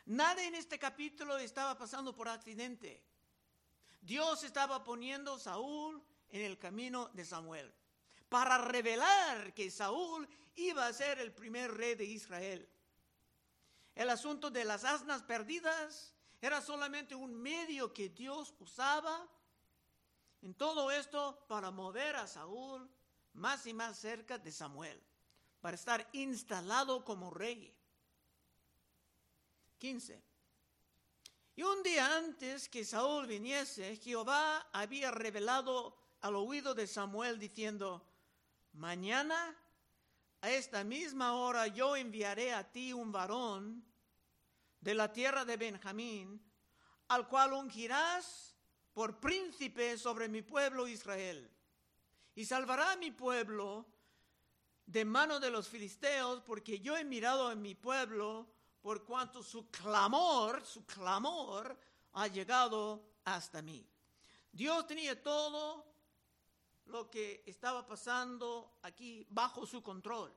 Nada 0.07 0.43
en 0.43 0.55
este 0.55 0.77
capítulo 0.77 1.37
estaba 1.37 1.77
pasando 1.77 2.13
por 2.13 2.27
accidente. 2.27 3.01
Dios 4.01 4.43
estaba 4.43 4.83
poniendo 4.83 5.35
a 5.35 5.39
Saúl 5.39 6.03
en 6.27 6.41
el 6.41 6.57
camino 6.57 7.07
de 7.13 7.23
Samuel 7.23 7.73
para 8.27 8.57
revelar 8.57 9.53
que 9.53 9.71
Saúl 9.71 10.27
iba 10.55 10.85
a 10.85 10.91
ser 10.91 11.19
el 11.19 11.31
primer 11.31 11.73
rey 11.73 11.95
de 11.95 12.03
Israel. 12.03 12.69
El 13.95 14.09
asunto 14.09 14.51
de 14.51 14.65
las 14.65 14.83
asnas 14.83 15.23
perdidas 15.23 16.14
era 16.45 16.61
solamente 16.61 17.15
un 17.15 17.33
medio 17.33 17.91
que 17.91 18.09
Dios 18.09 18.53
usaba 18.59 19.27
en 20.43 20.53
todo 20.53 20.91
esto 20.91 21.43
para 21.47 21.71
mover 21.71 22.15
a 22.17 22.27
Saúl 22.27 22.87
más 23.33 23.65
y 23.65 23.73
más 23.73 23.97
cerca 23.97 24.37
de 24.37 24.51
Samuel, 24.51 25.01
para 25.59 25.75
estar 25.75 26.07
instalado 26.13 27.03
como 27.03 27.31
rey. 27.31 27.75
15. 29.79 30.21
Y 31.55 31.63
un 31.63 31.81
día 31.81 32.15
antes 32.15 32.69
que 32.69 32.85
Saúl 32.85 33.25
viniese, 33.25 33.95
Jehová 33.97 34.67
había 34.71 35.09
revelado 35.09 35.97
al 36.21 36.35
oído 36.35 36.75
de 36.75 36.85
Samuel 36.85 37.39
diciendo, 37.39 38.05
mañana 38.73 39.57
a 40.41 40.51
esta 40.51 40.83
misma 40.83 41.33
hora 41.33 41.65
yo 41.65 41.95
enviaré 41.95 42.53
a 42.53 42.71
ti 42.71 42.93
un 42.93 43.11
varón 43.11 43.94
de 44.85 44.93
la 44.93 45.11
tierra 45.11 45.43
de 45.45 45.57
Benjamín, 45.57 46.39
al 47.07 47.27
cual 47.27 47.53
ungirás 47.53 48.55
por 48.93 49.19
príncipe 49.19 49.97
sobre 49.97 50.29
mi 50.29 50.43
pueblo 50.43 50.87
Israel. 50.87 51.51
Y 52.35 52.45
salvará 52.45 52.91
a 52.91 52.95
mi 52.95 53.09
pueblo 53.09 53.87
de 54.85 55.03
mano 55.03 55.39
de 55.39 55.49
los 55.49 55.67
filisteos, 55.67 56.41
porque 56.41 56.81
yo 56.81 56.95
he 56.95 57.03
mirado 57.03 57.51
en 57.51 57.63
mi 57.63 57.73
pueblo 57.73 58.47
por 58.79 59.03
cuanto 59.03 59.41
su 59.41 59.71
clamor, 59.71 60.63
su 60.63 60.85
clamor 60.85 61.75
ha 62.13 62.27
llegado 62.27 63.09
hasta 63.23 63.63
mí. 63.63 63.83
Dios 64.51 64.85
tenía 64.85 65.19
todo 65.19 65.83
lo 66.85 67.09
que 67.09 67.41
estaba 67.47 67.87
pasando 67.87 68.77
aquí 68.83 69.25
bajo 69.31 69.65
su 69.65 69.81
control. 69.81 70.31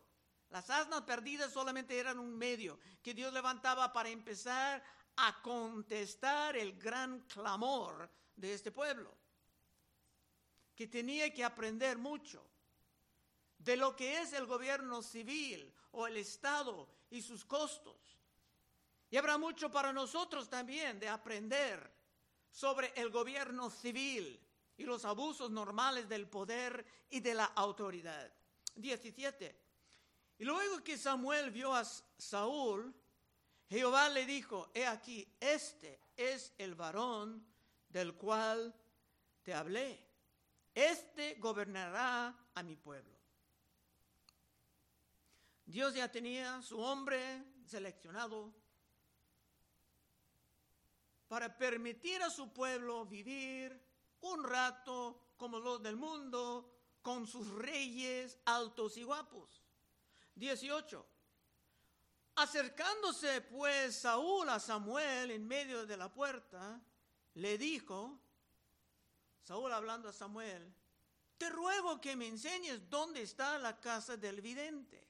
Las 0.51 0.71
asnas 0.71 1.03
perdidas 1.03 1.53
solamente 1.53 1.99
eran 1.99 2.19
un 2.19 2.37
medio 2.37 2.79
que 3.03 3.15
Dios 3.15 3.33
levantaba 3.33 3.93
para 3.93 4.09
empezar 4.09 4.83
a 5.17 5.43
contestar 5.43 6.57
el 6.57 6.79
gran 6.79 7.21
clamor 7.23 8.11
de 8.35 8.55
este 8.55 8.71
pueblo, 8.71 9.15
que 10.75 10.87
tenía 10.87 11.33
que 11.35 11.45
aprender 11.45 11.99
mucho 11.99 12.47
de 13.59 13.77
lo 13.77 13.95
que 13.95 14.21
es 14.21 14.33
el 14.33 14.47
gobierno 14.47 15.03
civil 15.03 15.73
o 15.93 16.07
el 16.07 16.17
Estado 16.17 16.89
y 17.11 17.21
sus 17.21 17.45
costos. 17.45 17.97
Y 19.11 19.17
habrá 19.17 19.39
mucho 19.39 19.71
para 19.71 19.93
nosotros 19.93 20.49
también 20.49 21.01
de 21.01 21.09
aprender 21.09 21.91
sobre 22.51 22.93
el 22.95 23.11
gobierno 23.11 23.71
civil 23.71 24.41
y 24.77 24.85
los 24.85 25.05
abusos 25.05 25.51
normales 25.51 26.09
del 26.09 26.29
poder 26.29 26.85
y 27.11 27.21
de 27.21 27.35
la 27.35 27.47
autoridad. 27.47 28.33
17. 28.77 29.68
Y 30.39 30.45
luego 30.45 30.83
que 30.85 30.97
Samuel 30.97 31.51
vio 31.51 31.75
a 31.75 31.85
Saúl, 31.85 32.95
Jehová 33.69 34.09
le 34.09 34.25
dijo, 34.25 34.71
he 34.73 34.87
aquí, 34.87 35.29
este 35.41 36.01
es 36.17 36.55
el 36.59 36.75
varón 36.75 37.45
del 37.89 38.15
cual 38.15 38.75
te 39.43 39.53
hablé. 39.53 40.07
Este 40.75 41.35
gobernará 41.35 42.51
a 42.55 42.63
mi 42.63 42.77
pueblo. 42.77 43.19
Dios 45.67 45.93
ya 45.95 46.11
tenía 46.11 46.63
su 46.63 46.79
hombre 46.79 47.45
seleccionado 47.67 48.55
para 51.27 51.59
permitir 51.59 52.23
a 52.23 52.31
su 52.31 52.53
pueblo 52.53 53.05
vivir 53.05 53.79
un 54.21 54.45
rato 54.45 55.33
como 55.37 55.59
los 55.59 55.83
del 55.83 55.97
mundo, 55.97 56.75
con 57.03 57.27
sus 57.27 57.49
reyes 57.53 58.39
altos 58.45 58.97
y 58.97 59.03
guapos. 59.03 59.68
18. 60.39 61.07
Acercándose 62.37 63.41
pues 63.43 63.97
Saúl 63.97 64.49
a 64.49 64.61
Samuel 64.61 65.33
en 65.33 65.47
medio 65.47 65.85
de 65.87 65.97
la 65.97 66.13
puerta, 66.13 66.81
le 67.35 67.59
dijo, 67.59 68.19
Saúl 69.43 69.73
hablando 69.73 70.09
a 70.09 70.13
Samuel, 70.13 70.73
te 71.37 71.49
ruego 71.51 72.01
que 72.01 72.17
me 72.17 72.27
enseñes 72.27 72.91
dónde 72.91 73.23
está 73.23 73.59
la 73.59 73.81
casa 73.81 74.17
del 74.17 74.41
vidente. 74.41 75.07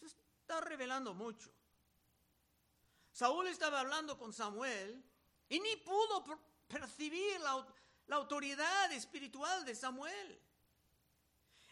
Eso 0.00 0.16
está 0.40 0.60
revelando 0.60 1.12
mucho. 1.12 1.50
Saúl 3.12 3.46
estaba 3.46 3.80
hablando 3.80 4.18
con 4.18 4.32
Samuel 4.32 5.04
y 5.48 5.60
ni 5.60 5.76
pudo 5.76 6.24
percibir 6.66 7.40
la, 7.40 7.64
autoridad 8.16 8.92
espiritual 8.92 9.64
de 9.64 9.74
Samuel. 9.74 10.40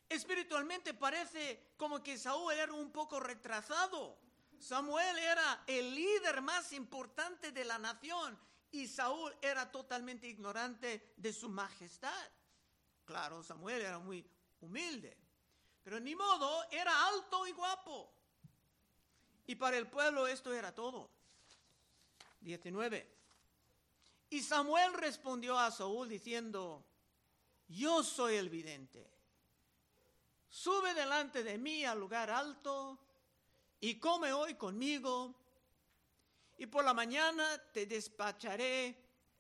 Espiritualmente 0.09 0.95
parece 0.95 1.73
como 1.77 2.03
que 2.03 2.19
Saúl 2.19 2.53
era 2.53 2.73
un 2.73 2.91
poco 2.91 3.21
retrasado. 3.21 4.19
Samuel 4.59 5.19
era 5.19 5.65
el 5.67 5.95
líder 5.95 6.41
más 6.41 6.73
importante 6.73 7.51
de 7.51 7.65
la 7.65 7.79
nación 7.79 8.39
y 8.71 8.87
Saúl 8.87 9.35
era 9.43 9.71
totalmente 9.71 10.29
ignorante 10.29 11.15
de 11.17 11.33
su 11.33 11.49
majestad. 11.49 12.31
Claro, 13.05 13.43
Samuel 13.43 13.83
era 13.83 13.99
muy 13.99 14.25
humilde, 14.61 15.17
pero 15.83 15.99
ni 15.99 16.15
modo, 16.15 16.65
era 16.71 17.09
alto 17.09 17.47
y 17.47 17.53
guapo. 17.53 18.13
Y 19.47 19.57
para 19.57 19.77
el 19.77 19.89
pueblo 19.89 20.27
esto 20.27 20.53
era 20.53 20.75
todo. 20.75 21.11
19. 22.41 23.17
Y 24.31 24.41
Samuel 24.43 24.95
respondió 24.95 25.59
a 25.59 25.71
Saúl 25.71 26.09
diciendo, 26.09 26.85
yo 27.69 28.03
soy 28.03 28.37
el 28.37 28.49
vidente. 28.49 29.12
Sube 30.53 30.93
delante 30.93 31.43
de 31.43 31.57
mí 31.57 31.83
al 31.87 31.99
lugar 31.99 32.29
alto 32.29 32.99
y 33.81 33.99
come 33.99 34.35
hoy 34.35 34.55
conmigo. 34.55 35.35
Y 36.59 36.67
por 36.67 36.85
la 36.85 36.93
mañana 36.93 37.59
te 37.73 37.87
despacharé 37.87 38.95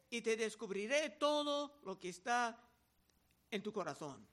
y 0.08 0.22
te 0.22 0.38
descubriré 0.38 1.10
todo 1.10 1.80
lo 1.84 2.00
que 2.00 2.08
está 2.08 2.58
en 3.50 3.62
tu 3.62 3.74
corazón. 3.74 4.26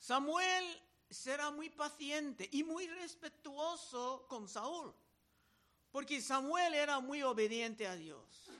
Samuel 0.00 0.82
será 1.08 1.52
muy 1.52 1.70
paciente 1.70 2.48
y 2.50 2.64
muy 2.64 2.88
respetuoso 2.88 4.26
con 4.26 4.48
Saúl, 4.48 4.92
porque 5.92 6.20
Samuel 6.20 6.74
era 6.74 6.98
muy 6.98 7.22
obediente 7.22 7.86
a 7.86 7.94
Dios. 7.94 8.50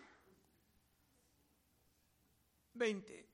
20. 2.75 3.30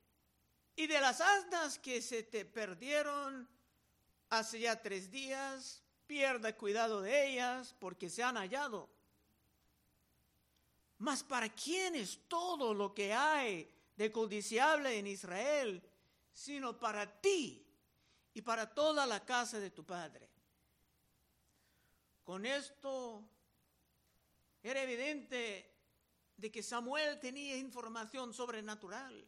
Y 0.76 0.87
de 0.87 1.00
las 1.00 1.21
asnas 1.21 1.78
que 1.78 2.02
se 2.02 2.23
te 2.23 2.45
perdieron 2.45 3.49
hace 4.28 4.61
ya 4.61 4.80
tres 4.80 5.11
días, 5.11 5.83
pierda 6.06 6.56
cuidado 6.56 7.00
de 7.00 7.28
ellas, 7.28 7.75
porque 7.80 8.11
se 8.11 8.23
han 8.23 8.37
hallado. 8.37 8.88
Mas 10.99 11.23
para 11.23 11.49
quién 11.49 11.95
es 11.95 12.21
todo 12.28 12.75
lo 12.75 12.95
que 12.95 13.12
hay 13.12 13.73
de 13.97 14.12
codiciable 14.12 14.99
en 14.99 15.06
Israel, 15.06 15.83
sino 16.33 16.78
para 16.78 17.21
ti 17.21 17.66
y 18.35 18.42
para 18.42 18.73
toda 18.73 19.06
la 19.06 19.25
casa 19.25 19.59
de 19.59 19.71
tu 19.71 19.85
padre. 19.85 20.28
Con 22.23 22.45
esto 22.45 23.23
era 24.62 24.83
evidente 24.83 25.73
de 26.37 26.50
que 26.50 26.62
Samuel 26.62 27.18
tenía 27.18 27.56
información 27.56 28.35
sobrenatural, 28.35 29.26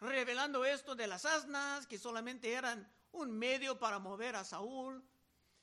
revelando 0.00 0.64
esto 0.64 0.94
de 0.94 1.06
las 1.06 1.24
asnas 1.24 1.86
que 1.86 1.98
solamente 1.98 2.52
eran 2.52 2.90
un 3.12 3.30
medio 3.30 3.78
para 3.78 3.98
mover 3.98 4.36
a 4.36 4.44
Saúl 4.44 5.02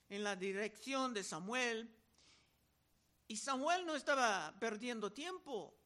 en 0.09 0.23
la 0.23 0.35
dirección 0.35 1.13
de 1.13 1.23
Samuel. 1.23 1.93
Y 3.27 3.37
Samuel 3.37 3.85
no 3.85 3.95
estaba 3.95 4.55
perdiendo 4.59 5.11
tiempo 5.11 5.77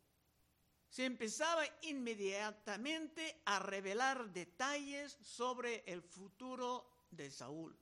se 0.89 1.06
empezaba 1.06 1.63
inmediatamente 1.82 3.42
a 3.46 3.60
revelar 3.60 4.32
detalles 4.32 5.18
sobre 5.22 5.84
el 5.86 6.01
futuro 6.01 7.06
de 7.12 7.30
Saúl. 7.30 7.77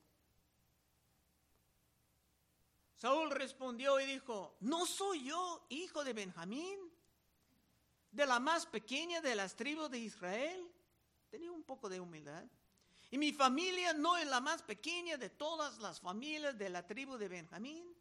Saúl 2.96 3.30
respondió 3.32 4.00
y 4.00 4.06
dijo, 4.06 4.58
¿no 4.62 4.86
soy 4.86 5.26
yo 5.26 5.66
hijo 5.70 6.04
de 6.04 6.14
Benjamín? 6.14 6.80
De 8.16 8.26
la 8.26 8.40
más 8.40 8.66
pequeña 8.66 9.20
de 9.20 9.36
las 9.36 9.58
tribus 9.58 9.92
de 9.92 10.00
Israel. 10.00 10.72
Tenía 11.30 11.52
un 11.52 11.64
poco 11.64 11.90
de 11.90 12.00
humildad. 12.00 12.46
Y 13.12 13.18
mi 13.18 13.34
familia 13.34 13.92
no 13.92 14.16
es 14.16 14.26
la 14.26 14.40
más 14.40 14.62
pequeña 14.62 15.18
de 15.18 15.30
todas 15.30 15.80
las 15.80 16.00
familias 16.00 16.58
de 16.58 16.70
la 16.70 16.88
tribu 16.88 17.18
de 17.18 17.28
Benjamín. 17.28 17.94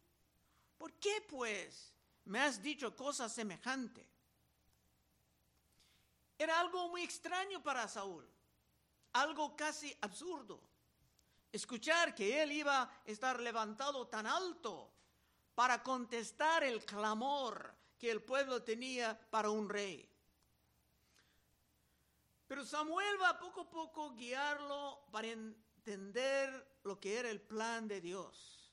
¿Por 0.77 0.93
qué 0.93 1.25
pues 1.27 1.93
me 2.23 2.39
has 2.39 2.61
dicho 2.61 2.95
cosas 2.95 3.33
semejantes? 3.33 4.07
Era 6.37 6.61
algo 6.61 6.87
muy 6.87 7.03
extraño 7.03 7.61
para 7.61 7.85
Saúl, 7.89 8.25
algo 9.11 9.53
casi 9.57 9.93
absurdo. 9.99 10.61
Escuchar 11.51 12.15
que 12.15 12.41
él 12.41 12.53
iba 12.53 12.83
a 12.83 12.91
estar 13.03 13.41
levantado 13.41 14.07
tan 14.07 14.27
alto 14.27 14.89
para 15.53 15.83
contestar 15.83 16.63
el 16.63 16.85
clamor 16.85 17.74
que 17.97 18.11
el 18.11 18.21
pueblo 18.21 18.63
tenía 18.63 19.19
para 19.29 19.49
un 19.49 19.69
rey. 19.69 20.09
Pero 22.47 22.63
Samuel 22.63 23.21
va 23.21 23.39
poco 23.39 23.61
a 23.61 23.69
poco 23.69 24.13
guiarlo 24.13 25.07
para 25.11 25.27
entender 25.27 26.79
lo 26.83 26.99
que 26.99 27.17
era 27.17 27.29
el 27.29 27.41
plan 27.41 27.87
de 27.87 28.01
Dios. 28.01 28.71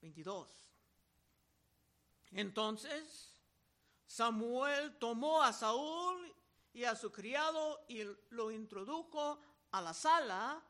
22. 0.00 0.48
Entonces, 2.32 3.36
Samuel 4.06 4.98
tomó 4.98 5.42
a 5.42 5.52
Saúl 5.52 6.34
y 6.72 6.84
a 6.84 6.96
su 6.96 7.12
criado 7.12 7.84
y 7.88 8.02
lo 8.30 8.50
introdujo 8.50 9.40
a 9.70 9.80
la 9.80 9.94
sala 9.94 10.62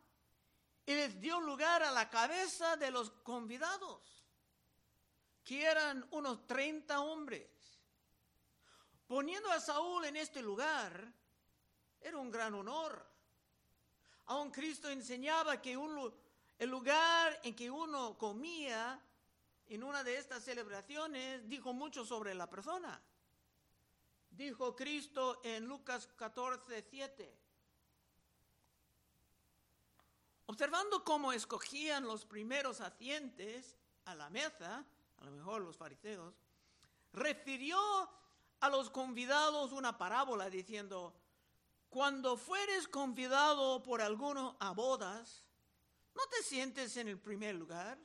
y 0.84 0.94
les 0.94 1.20
dio 1.20 1.40
lugar 1.40 1.82
a 1.82 1.92
la 1.92 2.10
cabeza 2.10 2.76
de 2.76 2.90
los 2.90 3.10
convidados, 3.10 4.21
que 5.44 5.64
eran 5.64 6.06
unos 6.10 6.46
30 6.46 7.00
hombres. 7.00 7.48
Poniendo 9.06 9.50
a 9.50 9.60
Saúl 9.60 10.04
en 10.04 10.16
este 10.16 10.42
lugar 10.42 11.12
era 12.00 12.18
un 12.18 12.30
gran 12.30 12.54
honor. 12.54 13.06
Aún 14.26 14.50
Cristo 14.50 14.88
enseñaba 14.88 15.60
que 15.60 15.72
el 15.72 16.70
lugar 16.70 17.40
en 17.42 17.54
que 17.54 17.70
uno 17.70 18.16
comía 18.16 19.00
en 19.66 19.82
una 19.82 20.04
de 20.04 20.16
estas 20.16 20.44
celebraciones 20.44 21.48
dijo 21.48 21.72
mucho 21.72 22.04
sobre 22.04 22.34
la 22.34 22.48
persona 22.48 23.00
dijo 24.36 24.74
Cristo 24.74 25.40
en 25.44 25.66
Lucas 25.66 26.08
14, 26.16 26.82
7. 26.88 27.38
Observando 30.46 31.04
cómo 31.04 31.32
escogían 31.32 32.04
los 32.04 32.24
primeros 32.24 32.80
asientes 32.80 33.76
a 34.04 34.14
la 34.14 34.28
mesa, 34.30 34.84
a 35.22 35.24
lo 35.24 35.30
mejor 35.30 35.62
los 35.62 35.76
fariseos, 35.76 36.34
refirió 37.12 37.78
a 38.58 38.68
los 38.68 38.90
convidados 38.90 39.70
una 39.70 39.96
parábola 39.96 40.50
diciendo, 40.50 41.14
cuando 41.88 42.36
fueres 42.36 42.88
convidado 42.88 43.82
por 43.84 44.02
alguno 44.02 44.56
a 44.58 44.72
bodas, 44.72 45.44
no 46.14 46.22
te 46.26 46.42
sientes 46.42 46.96
en 46.96 47.06
el 47.06 47.20
primer 47.20 47.54
lugar, 47.54 47.98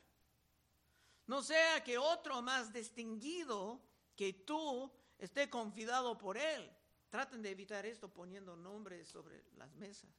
no 1.26 1.42
sea 1.42 1.82
que 1.82 1.98
otro 1.98 2.40
más 2.40 2.72
distinguido 2.72 3.80
que 4.14 4.32
tú 4.32 4.90
esté 5.18 5.50
confiado 5.50 6.16
por 6.16 6.38
Él. 6.38 6.70
Traten 7.08 7.42
de 7.42 7.50
evitar 7.50 7.84
esto 7.84 8.08
poniendo 8.08 8.54
nombres 8.56 9.08
sobre 9.08 9.44
las 9.56 9.74
mesas. 9.74 10.10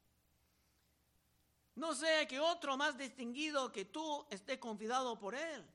No 1.75 1.95
sea 1.95 2.27
que 2.27 2.39
otro 2.39 2.75
más 2.75 2.97
distinguido 2.97 3.71
que 3.71 3.85
tú 3.85 4.27
esté 4.29 4.59
convidado 4.59 5.17
por 5.17 5.33
Él. 5.33 5.65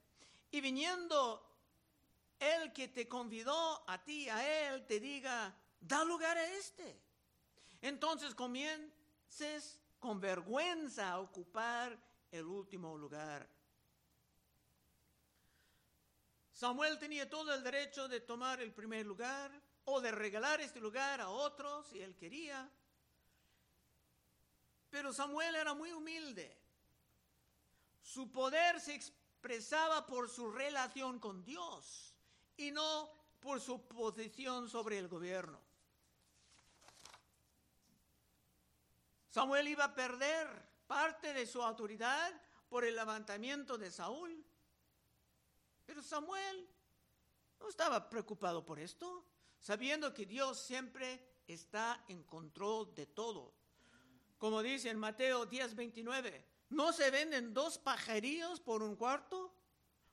Y 0.55 0.61
viniendo 0.61 1.45
el 2.39 2.73
que 2.73 2.87
te 2.87 3.09
convidó 3.09 3.83
a 3.91 4.01
ti, 4.05 4.29
a 4.29 4.69
Él, 4.69 4.87
te 4.87 5.01
diga, 5.01 5.53
da 5.81 6.05
lugar 6.05 6.39
a 6.39 6.47
este. 6.47 6.97
Entonces 7.83 8.37
comiences 8.37 9.81
con 9.99 10.21
vergüenza 10.21 11.11
a 11.11 11.19
ocupar 11.19 11.99
el 12.31 12.45
último 12.45 12.97
lugar. 12.97 13.51
Samuel 16.53 17.01
tenía 17.01 17.29
todo 17.29 17.53
el 17.53 17.65
derecho 17.65 18.07
de 18.07 18.21
tomar 18.21 18.61
el 18.61 18.73
primer 18.73 19.05
lugar 19.05 19.51
o 19.87 20.01
de 20.01 20.13
regalar 20.13 20.61
este 20.61 20.79
lugar 20.79 21.21
a 21.21 21.31
otro 21.31 21.83
si 21.83 22.01
él 22.01 22.15
quería. 22.15 22.71
Pero 24.89 25.13
Samuel 25.13 25.57
era 25.57 25.75
muy 25.75 25.91
humilde. 25.91 26.57
Su 28.01 28.31
poder 28.31 28.81
se 28.81 28.95
expresaba 29.45 30.07
por 30.07 30.31
su 30.31 30.51
relación 30.51 31.19
con 31.19 31.45
Dios 31.45 32.15
y 32.57 32.71
no 32.71 33.11
por 33.41 33.61
su 33.61 33.87
posición 33.87 34.71
sobre 34.71 34.97
el 34.97 35.07
gobierno. 35.07 35.61
Samuel 39.29 39.69
iba 39.69 39.85
a 39.85 39.95
perder 39.95 40.49
parte 40.87 41.35
de 41.35 41.47
su 41.47 41.63
autoridad 41.63 42.33
por 42.71 42.87
el 42.87 42.97
levantamiento 42.97 43.77
de 43.77 43.91
Saúl. 43.91 44.43
Pero 45.85 46.03
Samuel 46.03 46.67
no 47.61 47.69
estaba 47.69 48.09
preocupado 48.09 48.65
por 48.65 48.79
esto, 48.79 49.27
sabiendo 49.61 50.15
que 50.15 50.25
Dios 50.25 50.59
siempre 50.59 51.43
está 51.47 52.03
en 52.09 52.23
control 52.23 52.95
de 52.95 53.05
todo. 53.05 53.53
Como 54.39 54.63
dice 54.63 54.89
en 54.89 54.99
Mateo 54.99 55.47
10:29, 55.47 56.54
¿no 56.71 56.93
se 56.93 57.11
venden 57.11 57.55
dos 57.55 57.79
pajarillos 57.79 58.61
por 58.61 58.83
un 58.83 58.97
cuarto? 58.97 59.55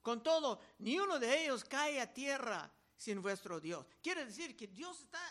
Con 0.02 0.24
todo, 0.24 0.60
ni 0.80 1.00
uno 1.00 1.20
de 1.20 1.44
ellos 1.44 1.64
cae 1.64 2.02
a 2.02 2.12
tierra 2.12 2.72
sin 2.96 3.22
vuestro 3.22 3.60
Dios. 3.60 3.86
Quiere 4.02 4.26
decir 4.26 4.56
que 4.56 4.68
Dios 4.68 5.00
está 5.02 5.22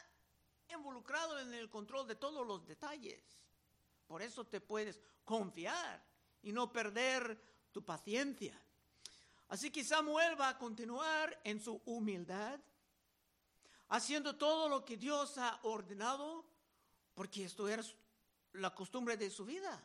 involucrado 0.68 1.38
en 1.38 1.52
el 1.54 1.68
control 1.68 2.06
de 2.06 2.16
todos 2.16 2.46
los 2.46 2.66
detalles. 2.66 3.22
Por 4.06 4.22
eso 4.22 4.46
te 4.46 4.60
puedes 4.60 5.00
confiar 5.24 6.04
y 6.42 6.52
no 6.52 6.72
perder 6.72 7.40
tu 7.72 7.84
paciencia. 7.84 8.60
Así 9.48 9.70
que 9.70 9.84
Samuel 9.84 10.40
va 10.40 10.50
a 10.50 10.58
continuar 10.58 11.40
en 11.44 11.60
su 11.60 11.80
humildad, 11.84 12.60
haciendo 13.88 14.36
todo 14.36 14.68
lo 14.68 14.84
que 14.84 14.96
Dios 14.96 15.38
ha 15.38 15.58
ordenado, 15.62 16.44
porque 17.14 17.44
esto 17.44 17.68
era 17.68 17.82
la 18.52 18.74
costumbre 18.74 19.16
de 19.16 19.30
su 19.30 19.44
vida. 19.44 19.82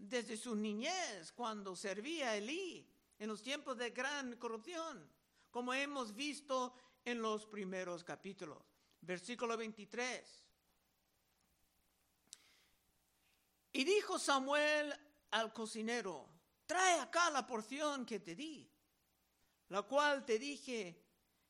Desde 0.00 0.38
su 0.38 0.56
niñez, 0.56 1.30
cuando 1.32 1.76
servía 1.76 2.30
a 2.30 2.36
Elí, 2.36 2.88
en 3.18 3.28
los 3.28 3.42
tiempos 3.42 3.76
de 3.76 3.90
gran 3.90 4.36
corrupción, 4.36 5.06
como 5.50 5.74
hemos 5.74 6.14
visto 6.14 6.74
en 7.04 7.20
los 7.20 7.44
primeros 7.44 8.02
capítulos. 8.02 8.58
Versículo 9.02 9.58
23. 9.58 10.44
Y 13.72 13.84
dijo 13.84 14.18
Samuel 14.18 14.94
al 15.32 15.52
cocinero, 15.52 16.30
trae 16.64 16.98
acá 16.98 17.30
la 17.30 17.46
porción 17.46 18.06
que 18.06 18.20
te 18.20 18.34
di, 18.34 18.72
la 19.68 19.82
cual 19.82 20.24
te 20.24 20.38
dije 20.38 21.04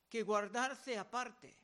que 0.09 0.25
guardarse 0.25 0.99
aparte. 0.99 1.57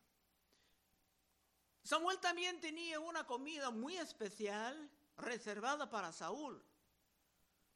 Samuel 1.83 2.21
también 2.21 2.61
tenía 2.61 3.01
una 3.01 3.27
comida 3.27 3.71
muy 3.71 3.97
especial 3.97 4.89
reservada 5.17 5.91
para 5.91 6.13
Saúl, 6.13 6.63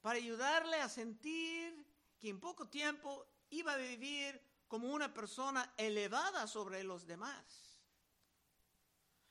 para 0.00 0.18
ayudarle 0.18 0.80
a 0.80 0.88
sentir 0.88 1.86
que 2.18 2.28
en 2.28 2.40
poco 2.40 2.68
tiempo 2.68 3.26
iba 3.50 3.72
a 3.72 3.76
vivir 3.76 4.40
como 4.68 4.92
una 4.92 5.12
persona 5.12 5.74
elevada 5.76 6.46
sobre 6.46 6.84
los 6.84 7.06
demás. 7.06 7.80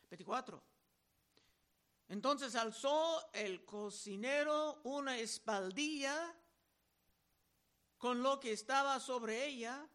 24. 0.10 0.62
Entonces 2.10 2.55
alzó 2.55 3.32
el 3.34 3.63
cocinero 3.65 4.82
una 4.84 5.17
espaldilla 5.17 6.36
con 7.97 8.23
lo 8.23 8.39
que 8.39 8.51
estaba 8.51 8.99
sobre 8.99 9.45
ella 9.45 9.88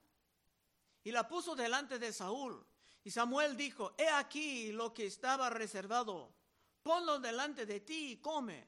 y 1.03 1.11
la 1.11 1.27
puso 1.27 1.57
delante 1.57 1.99
de 1.99 2.13
Saúl. 2.13 2.65
Y 3.03 3.11
Samuel 3.11 3.57
dijo, 3.57 3.95
he 3.99 4.09
aquí 4.09 4.73
lo 4.73 4.95
que 4.95 5.07
estaba 5.07 5.51
reservado, 5.51 6.33
ponlo 6.83 7.19
delante 7.19 7.67
de 7.67 7.81
ti 7.81 8.13
y 8.13 8.17
come, 8.19 8.67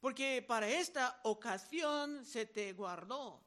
porque 0.00 0.42
para 0.42 0.68
esta 0.68 1.20
ocasión 1.24 2.24
se 2.24 2.46
te 2.46 2.72
guardó. 2.72 3.44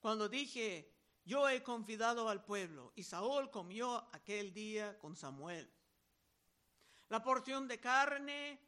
Cuando 0.00 0.28
dije, 0.28 0.94
yo 1.24 1.48
he 1.48 1.62
confiado 1.62 2.28
al 2.28 2.44
pueblo, 2.44 2.92
y 2.94 3.02
Saúl 3.02 3.50
comió 3.50 4.08
aquel 4.12 4.52
día 4.52 4.98
con 4.98 5.16
Samuel. 5.16 5.70
La 7.08 7.22
porción 7.22 7.66
de 7.66 7.80
carne 7.80 8.60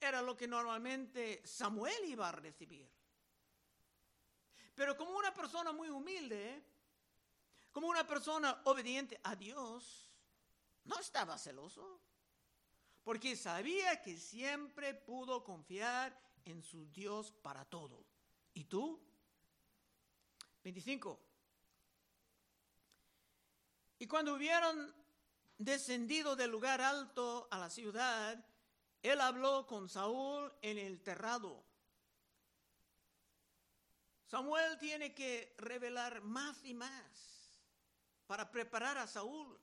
era 0.00 0.22
lo 0.22 0.36
que 0.36 0.48
normalmente 0.48 1.42
Samuel 1.46 2.04
iba 2.06 2.28
a 2.28 2.32
recibir. 2.32 2.90
Pero 4.74 4.96
como 4.96 5.16
una 5.16 5.32
persona 5.32 5.72
muy 5.72 5.88
humilde, 5.88 6.64
como 7.70 7.88
una 7.88 8.06
persona 8.06 8.60
obediente 8.64 9.20
a 9.22 9.36
Dios, 9.36 10.12
no 10.84 10.98
estaba 10.98 11.38
celoso, 11.38 12.00
porque 13.04 13.36
sabía 13.36 14.00
que 14.02 14.16
siempre 14.16 14.94
pudo 14.94 15.44
confiar 15.44 16.18
en 16.44 16.62
su 16.62 16.90
Dios 16.90 17.32
para 17.42 17.64
todo. 17.66 18.04
¿Y 18.54 18.64
tú? 18.64 19.00
25. 20.64 21.20
Y 23.98 24.06
cuando 24.06 24.34
hubieron 24.34 24.94
descendido 25.58 26.34
del 26.34 26.50
lugar 26.50 26.80
alto 26.80 27.46
a 27.50 27.58
la 27.58 27.68
ciudad, 27.68 28.42
él 29.02 29.20
habló 29.20 29.66
con 29.66 29.88
Saúl 29.88 30.50
en 30.62 30.78
el 30.78 31.02
terrado. 31.02 31.62
Samuel 34.26 34.78
tiene 34.78 35.14
que 35.14 35.54
revelar 35.58 36.22
más 36.22 36.64
y 36.64 36.72
más 36.72 37.60
para 38.26 38.50
preparar 38.50 38.96
a 38.96 39.06
Saúl 39.06 39.60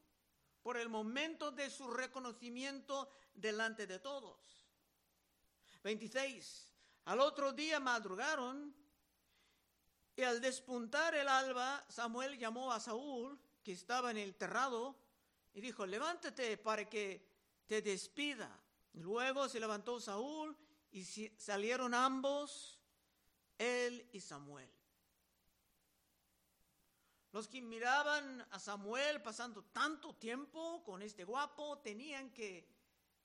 por 0.61 0.77
el 0.77 0.89
momento 0.89 1.51
de 1.51 1.69
su 1.71 1.89
reconocimiento 1.89 3.11
delante 3.33 3.87
de 3.87 3.99
todos. 3.99 4.65
26. 5.83 6.67
Al 7.05 7.19
otro 7.19 7.51
día 7.53 7.79
madrugaron 7.79 8.75
y 10.15 10.23
al 10.23 10.41
despuntar 10.41 11.15
el 11.15 11.27
alba, 11.27 11.83
Samuel 11.89 12.37
llamó 12.37 12.71
a 12.71 12.79
Saúl, 12.79 13.39
que 13.63 13.71
estaba 13.71 14.11
en 14.11 14.17
el 14.17 14.35
terrado, 14.35 14.95
y 15.53 15.61
dijo, 15.61 15.85
levántate 15.85 16.57
para 16.57 16.87
que 16.89 17.27
te 17.65 17.81
despida. 17.81 18.49
Luego 18.93 19.47
se 19.47 19.59
levantó 19.59 19.99
Saúl 19.99 20.55
y 20.91 21.03
salieron 21.03 21.93
ambos, 21.93 22.79
él 23.57 24.07
y 24.11 24.19
Samuel. 24.19 24.69
Los 27.31 27.47
que 27.47 27.61
miraban 27.61 28.45
a 28.51 28.59
Samuel 28.59 29.21
pasando 29.21 29.63
tanto 29.63 30.15
tiempo 30.15 30.83
con 30.83 31.01
este 31.01 31.23
guapo 31.23 31.79
tenían 31.79 32.31
que 32.31 32.67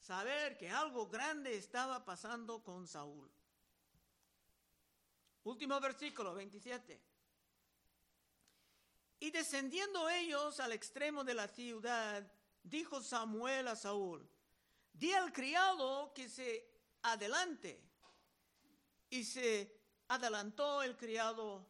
saber 0.07 0.57
que 0.57 0.71
algo 0.71 1.09
grande 1.09 1.57
estaba 1.57 2.05
pasando 2.05 2.63
con 2.63 2.87
Saúl. 2.87 3.29
Último 5.43 5.81
versículo, 5.81 6.33
27. 6.33 7.03
Y 9.19 9.31
descendiendo 9.33 10.09
ellos 10.09 10.61
al 10.61 10.73
extremo 10.73 11.25
de 11.25 11.35
la 11.35 11.49
ciudad, 11.49 12.25
dijo 12.63 13.01
Samuel 13.01 13.67
a 13.67 13.75
Saúl, 13.75 14.29
di 14.93 15.13
al 15.13 15.33
criado 15.33 16.13
que 16.15 16.29
se 16.29 16.71
adelante. 17.03 17.83
Y 19.11 19.25
se 19.25 19.81
adelantó 20.07 20.85
el 20.85 20.97
criado, 20.97 21.67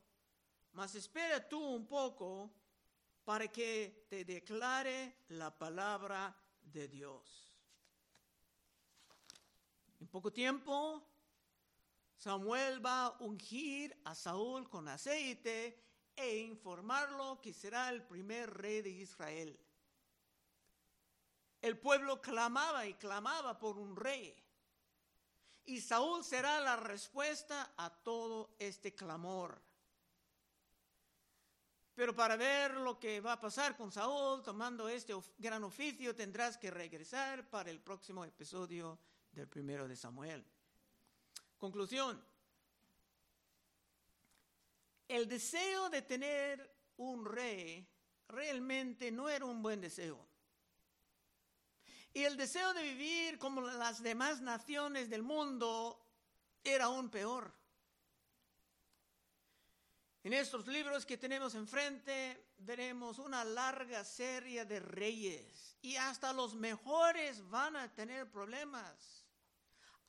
mas 0.72 0.94
espera 0.94 1.48
tú 1.48 1.58
un 1.58 1.86
poco 1.86 2.50
para 3.24 3.48
que 3.48 4.06
te 4.10 4.26
declare 4.26 5.24
la 5.28 5.56
palabra 5.56 6.36
de 6.60 6.88
Dios. 6.88 7.45
En 10.00 10.08
poco 10.08 10.32
tiempo, 10.32 11.02
Samuel 12.16 12.84
va 12.84 13.06
a 13.06 13.16
ungir 13.20 13.96
a 14.04 14.14
Saúl 14.14 14.68
con 14.68 14.88
aceite 14.88 15.82
e 16.14 16.38
informarlo 16.38 17.40
que 17.40 17.52
será 17.52 17.90
el 17.90 18.02
primer 18.02 18.50
rey 18.50 18.82
de 18.82 18.90
Israel. 18.90 19.58
El 21.60 21.78
pueblo 21.78 22.20
clamaba 22.20 22.86
y 22.86 22.94
clamaba 22.94 23.58
por 23.58 23.78
un 23.78 23.96
rey. 23.96 24.34
Y 25.64 25.80
Saúl 25.80 26.22
será 26.24 26.60
la 26.60 26.76
respuesta 26.76 27.74
a 27.76 27.90
todo 27.90 28.54
este 28.58 28.94
clamor. 28.94 29.60
Pero 31.94 32.14
para 32.14 32.36
ver 32.36 32.74
lo 32.74 33.00
que 33.00 33.20
va 33.20 33.32
a 33.32 33.40
pasar 33.40 33.76
con 33.76 33.90
Saúl 33.90 34.42
tomando 34.42 34.88
este 34.88 35.14
gran 35.38 35.64
oficio, 35.64 36.14
tendrás 36.14 36.56
que 36.58 36.70
regresar 36.70 37.48
para 37.48 37.70
el 37.70 37.80
próximo 37.80 38.24
episodio 38.24 38.98
del 39.36 39.48
primero 39.48 39.86
de 39.86 39.96
Samuel. 39.96 40.44
Conclusión. 41.58 42.22
El 45.06 45.28
deseo 45.28 45.88
de 45.90 46.02
tener 46.02 46.74
un 46.96 47.24
rey 47.24 47.86
realmente 48.28 49.12
no 49.12 49.28
era 49.28 49.44
un 49.44 49.62
buen 49.62 49.80
deseo. 49.80 50.26
Y 52.12 52.24
el 52.24 52.36
deseo 52.36 52.72
de 52.72 52.82
vivir 52.82 53.38
como 53.38 53.60
las 53.60 54.02
demás 54.02 54.40
naciones 54.40 55.10
del 55.10 55.22
mundo 55.22 56.02
era 56.64 56.86
aún 56.86 57.10
peor. 57.10 57.54
En 60.24 60.32
estos 60.32 60.66
libros 60.66 61.06
que 61.06 61.18
tenemos 61.18 61.54
enfrente 61.54 62.48
veremos 62.58 63.18
una 63.18 63.44
larga 63.44 64.02
serie 64.02 64.64
de 64.64 64.80
reyes 64.80 65.76
y 65.82 65.94
hasta 65.96 66.32
los 66.32 66.54
mejores 66.54 67.48
van 67.48 67.76
a 67.76 67.94
tener 67.94 68.28
problemas. 68.30 69.25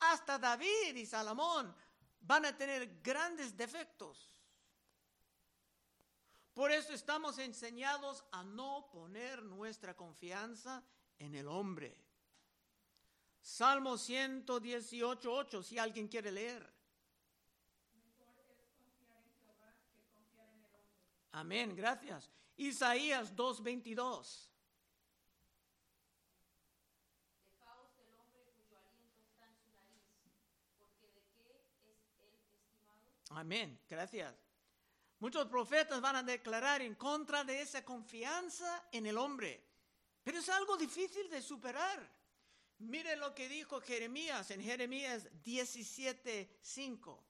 Hasta 0.00 0.38
David 0.38 0.96
y 0.96 1.06
Salomón 1.06 1.74
van 2.20 2.46
a 2.46 2.56
tener 2.56 3.00
grandes 3.02 3.56
defectos. 3.56 4.34
Por 6.54 6.72
eso 6.72 6.92
estamos 6.92 7.38
enseñados 7.38 8.24
a 8.32 8.42
no 8.42 8.88
poner 8.90 9.42
nuestra 9.42 9.94
confianza 9.94 10.82
en 11.18 11.34
el 11.34 11.46
hombre. 11.46 11.96
Salmo 13.40 13.96
118, 13.96 15.32
8, 15.32 15.62
si 15.62 15.78
alguien 15.78 16.08
quiere 16.08 16.32
leer. 16.32 16.78
Amén, 21.32 21.76
gracias. 21.76 22.30
Isaías 22.56 23.34
2:22. 23.36 24.50
Amén, 33.30 33.80
gracias. 33.88 34.34
Muchos 35.20 35.46
profetas 35.46 36.00
van 36.00 36.16
a 36.16 36.22
declarar 36.22 36.80
en 36.82 36.94
contra 36.94 37.44
de 37.44 37.60
esa 37.60 37.84
confianza 37.84 38.84
en 38.92 39.06
el 39.06 39.18
hombre, 39.18 39.64
pero 40.22 40.38
es 40.38 40.48
algo 40.48 40.76
difícil 40.76 41.28
de 41.28 41.42
superar. 41.42 42.18
Mire 42.78 43.16
lo 43.16 43.34
que 43.34 43.48
dijo 43.48 43.80
Jeremías 43.80 44.50
en 44.52 44.62
Jeremías 44.62 45.28
17:5. 45.42 47.24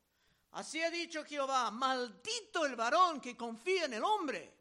Así 0.52 0.82
ha 0.82 0.90
dicho 0.90 1.24
Jehová, 1.24 1.70
maldito 1.70 2.66
el 2.66 2.76
varón 2.76 3.20
que 3.20 3.36
confía 3.36 3.86
en 3.86 3.94
el 3.94 4.04
hombre 4.04 4.54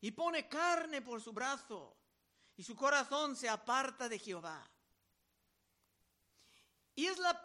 y 0.00 0.10
pone 0.12 0.48
carne 0.48 1.02
por 1.02 1.20
su 1.20 1.32
brazo 1.32 1.96
y 2.56 2.62
su 2.62 2.74
corazón 2.74 3.36
se 3.36 3.48
aparta 3.48 4.08
de 4.08 4.18
Jehová. 4.18 4.68
Y 6.94 7.06
es 7.06 7.18
la, 7.18 7.40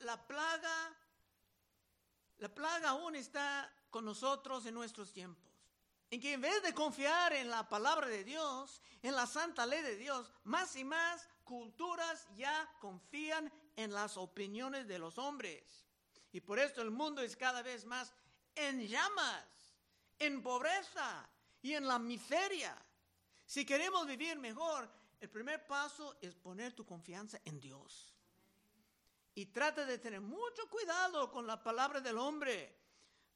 la 0.00 0.26
plaga, 0.26 0.96
la 2.40 2.48
plaga 2.48 2.90
aún 2.90 3.14
está 3.16 3.70
con 3.90 4.04
nosotros 4.04 4.64
en 4.64 4.74
nuestros 4.74 5.12
tiempos. 5.12 5.44
En 6.10 6.20
que 6.20 6.32
en 6.32 6.40
vez 6.40 6.62
de 6.62 6.74
confiar 6.74 7.34
en 7.34 7.50
la 7.50 7.68
palabra 7.68 8.08
de 8.08 8.24
Dios, 8.24 8.82
en 9.02 9.14
la 9.14 9.26
santa 9.26 9.66
ley 9.66 9.82
de 9.82 9.96
Dios, 9.96 10.32
más 10.44 10.74
y 10.74 10.82
más 10.82 11.28
culturas 11.44 12.26
ya 12.34 12.68
confían 12.80 13.52
en 13.76 13.92
las 13.92 14.16
opiniones 14.16 14.88
de 14.88 14.98
los 14.98 15.18
hombres. 15.18 15.86
Y 16.32 16.40
por 16.40 16.58
esto 16.58 16.80
el 16.80 16.90
mundo 16.90 17.20
es 17.20 17.36
cada 17.36 17.62
vez 17.62 17.84
más 17.84 18.12
en 18.54 18.88
llamas, 18.88 19.44
en 20.18 20.42
pobreza 20.42 21.28
y 21.60 21.74
en 21.74 21.86
la 21.86 21.98
miseria. 21.98 22.76
Si 23.44 23.66
queremos 23.66 24.06
vivir 24.06 24.38
mejor, 24.38 24.90
el 25.20 25.28
primer 25.28 25.66
paso 25.66 26.16
es 26.22 26.34
poner 26.34 26.72
tu 26.72 26.86
confianza 26.86 27.38
en 27.44 27.60
Dios. 27.60 28.09
Y 29.40 29.46
trata 29.46 29.86
de 29.86 29.96
tener 29.96 30.20
mucho 30.20 30.68
cuidado 30.68 31.30
con 31.30 31.46
la 31.46 31.62
palabra 31.62 31.98
del 32.02 32.18
hombre, 32.18 32.76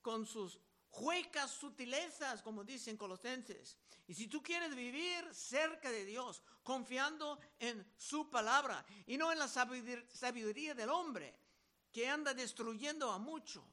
con 0.03 0.27
sus 0.27 0.61
huecas 0.91 1.51
sutilezas, 1.51 2.43
como 2.43 2.63
dicen 2.63 2.99
Colosenses. 2.99 3.79
Y 4.07 4.13
si 4.13 4.29
tú 4.29 4.43
quieres 4.43 4.77
vivir 4.77 5.35
cerca 5.35 5.91
de 5.91 6.05
Dios, 6.05 6.43
confiando 6.63 7.41
en 7.59 7.91
su 7.97 8.29
palabra 8.29 8.85
y 9.07 9.17
no 9.17 9.33
en 9.33 9.39
la 9.39 9.49
sabiduría 9.49 10.75
del 10.75 10.91
hombre, 10.91 11.41
que 11.91 12.07
anda 12.07 12.35
destruyendo 12.35 13.11
a 13.11 13.19
mucho, 13.19 13.67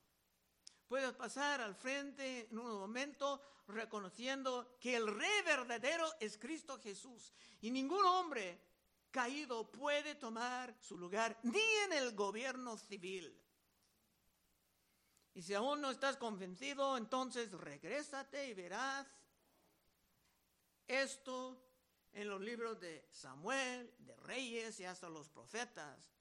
puedes 0.88 1.12
pasar 1.12 1.60
al 1.60 1.76
frente 1.76 2.48
en 2.50 2.58
un 2.58 2.72
momento 2.80 3.42
reconociendo 3.68 4.78
que 4.80 4.96
el 4.96 5.06
rey 5.06 5.42
verdadero 5.44 6.10
es 6.22 6.38
Cristo 6.38 6.80
Jesús. 6.80 7.34
Y 7.60 7.72
ningún 7.72 8.06
hombre 8.06 8.71
caído 9.12 9.70
puede 9.72 10.16
tomar 10.16 10.76
su 10.80 10.98
lugar 10.98 11.38
ni 11.44 11.62
en 11.86 11.94
el 11.94 12.16
gobierno 12.16 12.78
civil. 12.78 13.38
Y 15.34 15.42
si 15.42 15.54
aún 15.54 15.82
no 15.82 15.92
estás 15.92 16.18
convencido, 16.18 16.98
entonces 16.98 17.52
regrésate 17.52 18.48
y 18.48 18.54
verás 18.54 19.08
esto 20.88 21.62
en 22.12 22.30
los 22.30 22.42
libros 22.42 22.80
de 22.80 23.08
Samuel, 23.12 23.94
de 24.00 24.16
Reyes 24.18 24.80
y 24.80 24.86
hasta 24.86 25.08
los 25.08 25.30
profetas, 25.30 26.12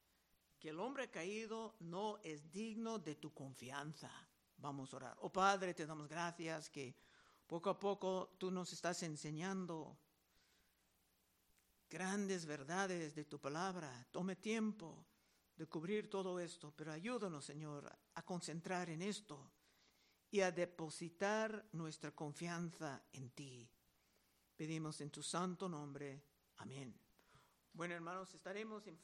que 0.61 0.69
el 0.69 0.79
hombre 0.79 1.11
caído 1.11 1.75
no 1.81 2.19
es 2.23 2.53
digno 2.53 2.99
de 2.99 3.17
tu 3.17 3.33
confianza. 3.33 4.11
Vamos 4.59 4.93
a 4.93 4.97
orar. 4.99 5.17
Oh 5.21 5.33
Padre, 5.33 5.75
te 5.75 5.87
damos 5.87 6.07
gracias 6.07 6.69
que 6.69 6.95
poco 7.47 7.71
a 7.71 7.81
poco 7.81 8.37
tú 8.39 8.51
nos 8.51 8.73
estás 8.73 9.03
enseñando 9.03 9.99
grandes 11.91 12.47
verdades 12.47 13.15
de 13.15 13.25
tu 13.25 13.39
palabra. 13.41 14.07
Tome 14.13 14.37
tiempo 14.37 15.05
de 15.57 15.67
cubrir 15.67 16.09
todo 16.09 16.39
esto, 16.39 16.73
pero 16.75 16.93
ayúdanos, 16.93 17.45
Señor, 17.45 17.93
a 18.15 18.23
concentrar 18.23 18.89
en 18.89 19.03
esto 19.03 19.51
y 20.31 20.41
a 20.41 20.53
depositar 20.53 21.69
nuestra 21.73 22.13
confianza 22.13 23.03
en 23.13 23.31
ti. 23.31 23.69
Pedimos 24.57 25.01
en 25.01 25.11
tu 25.11 25.23
santo 25.23 25.69
nombre. 25.69 26.23
Amén. 26.59 26.99
Bueno, 27.73 27.95
hermanos, 27.95 28.33
estaremos 28.35 28.87
en 28.87 28.97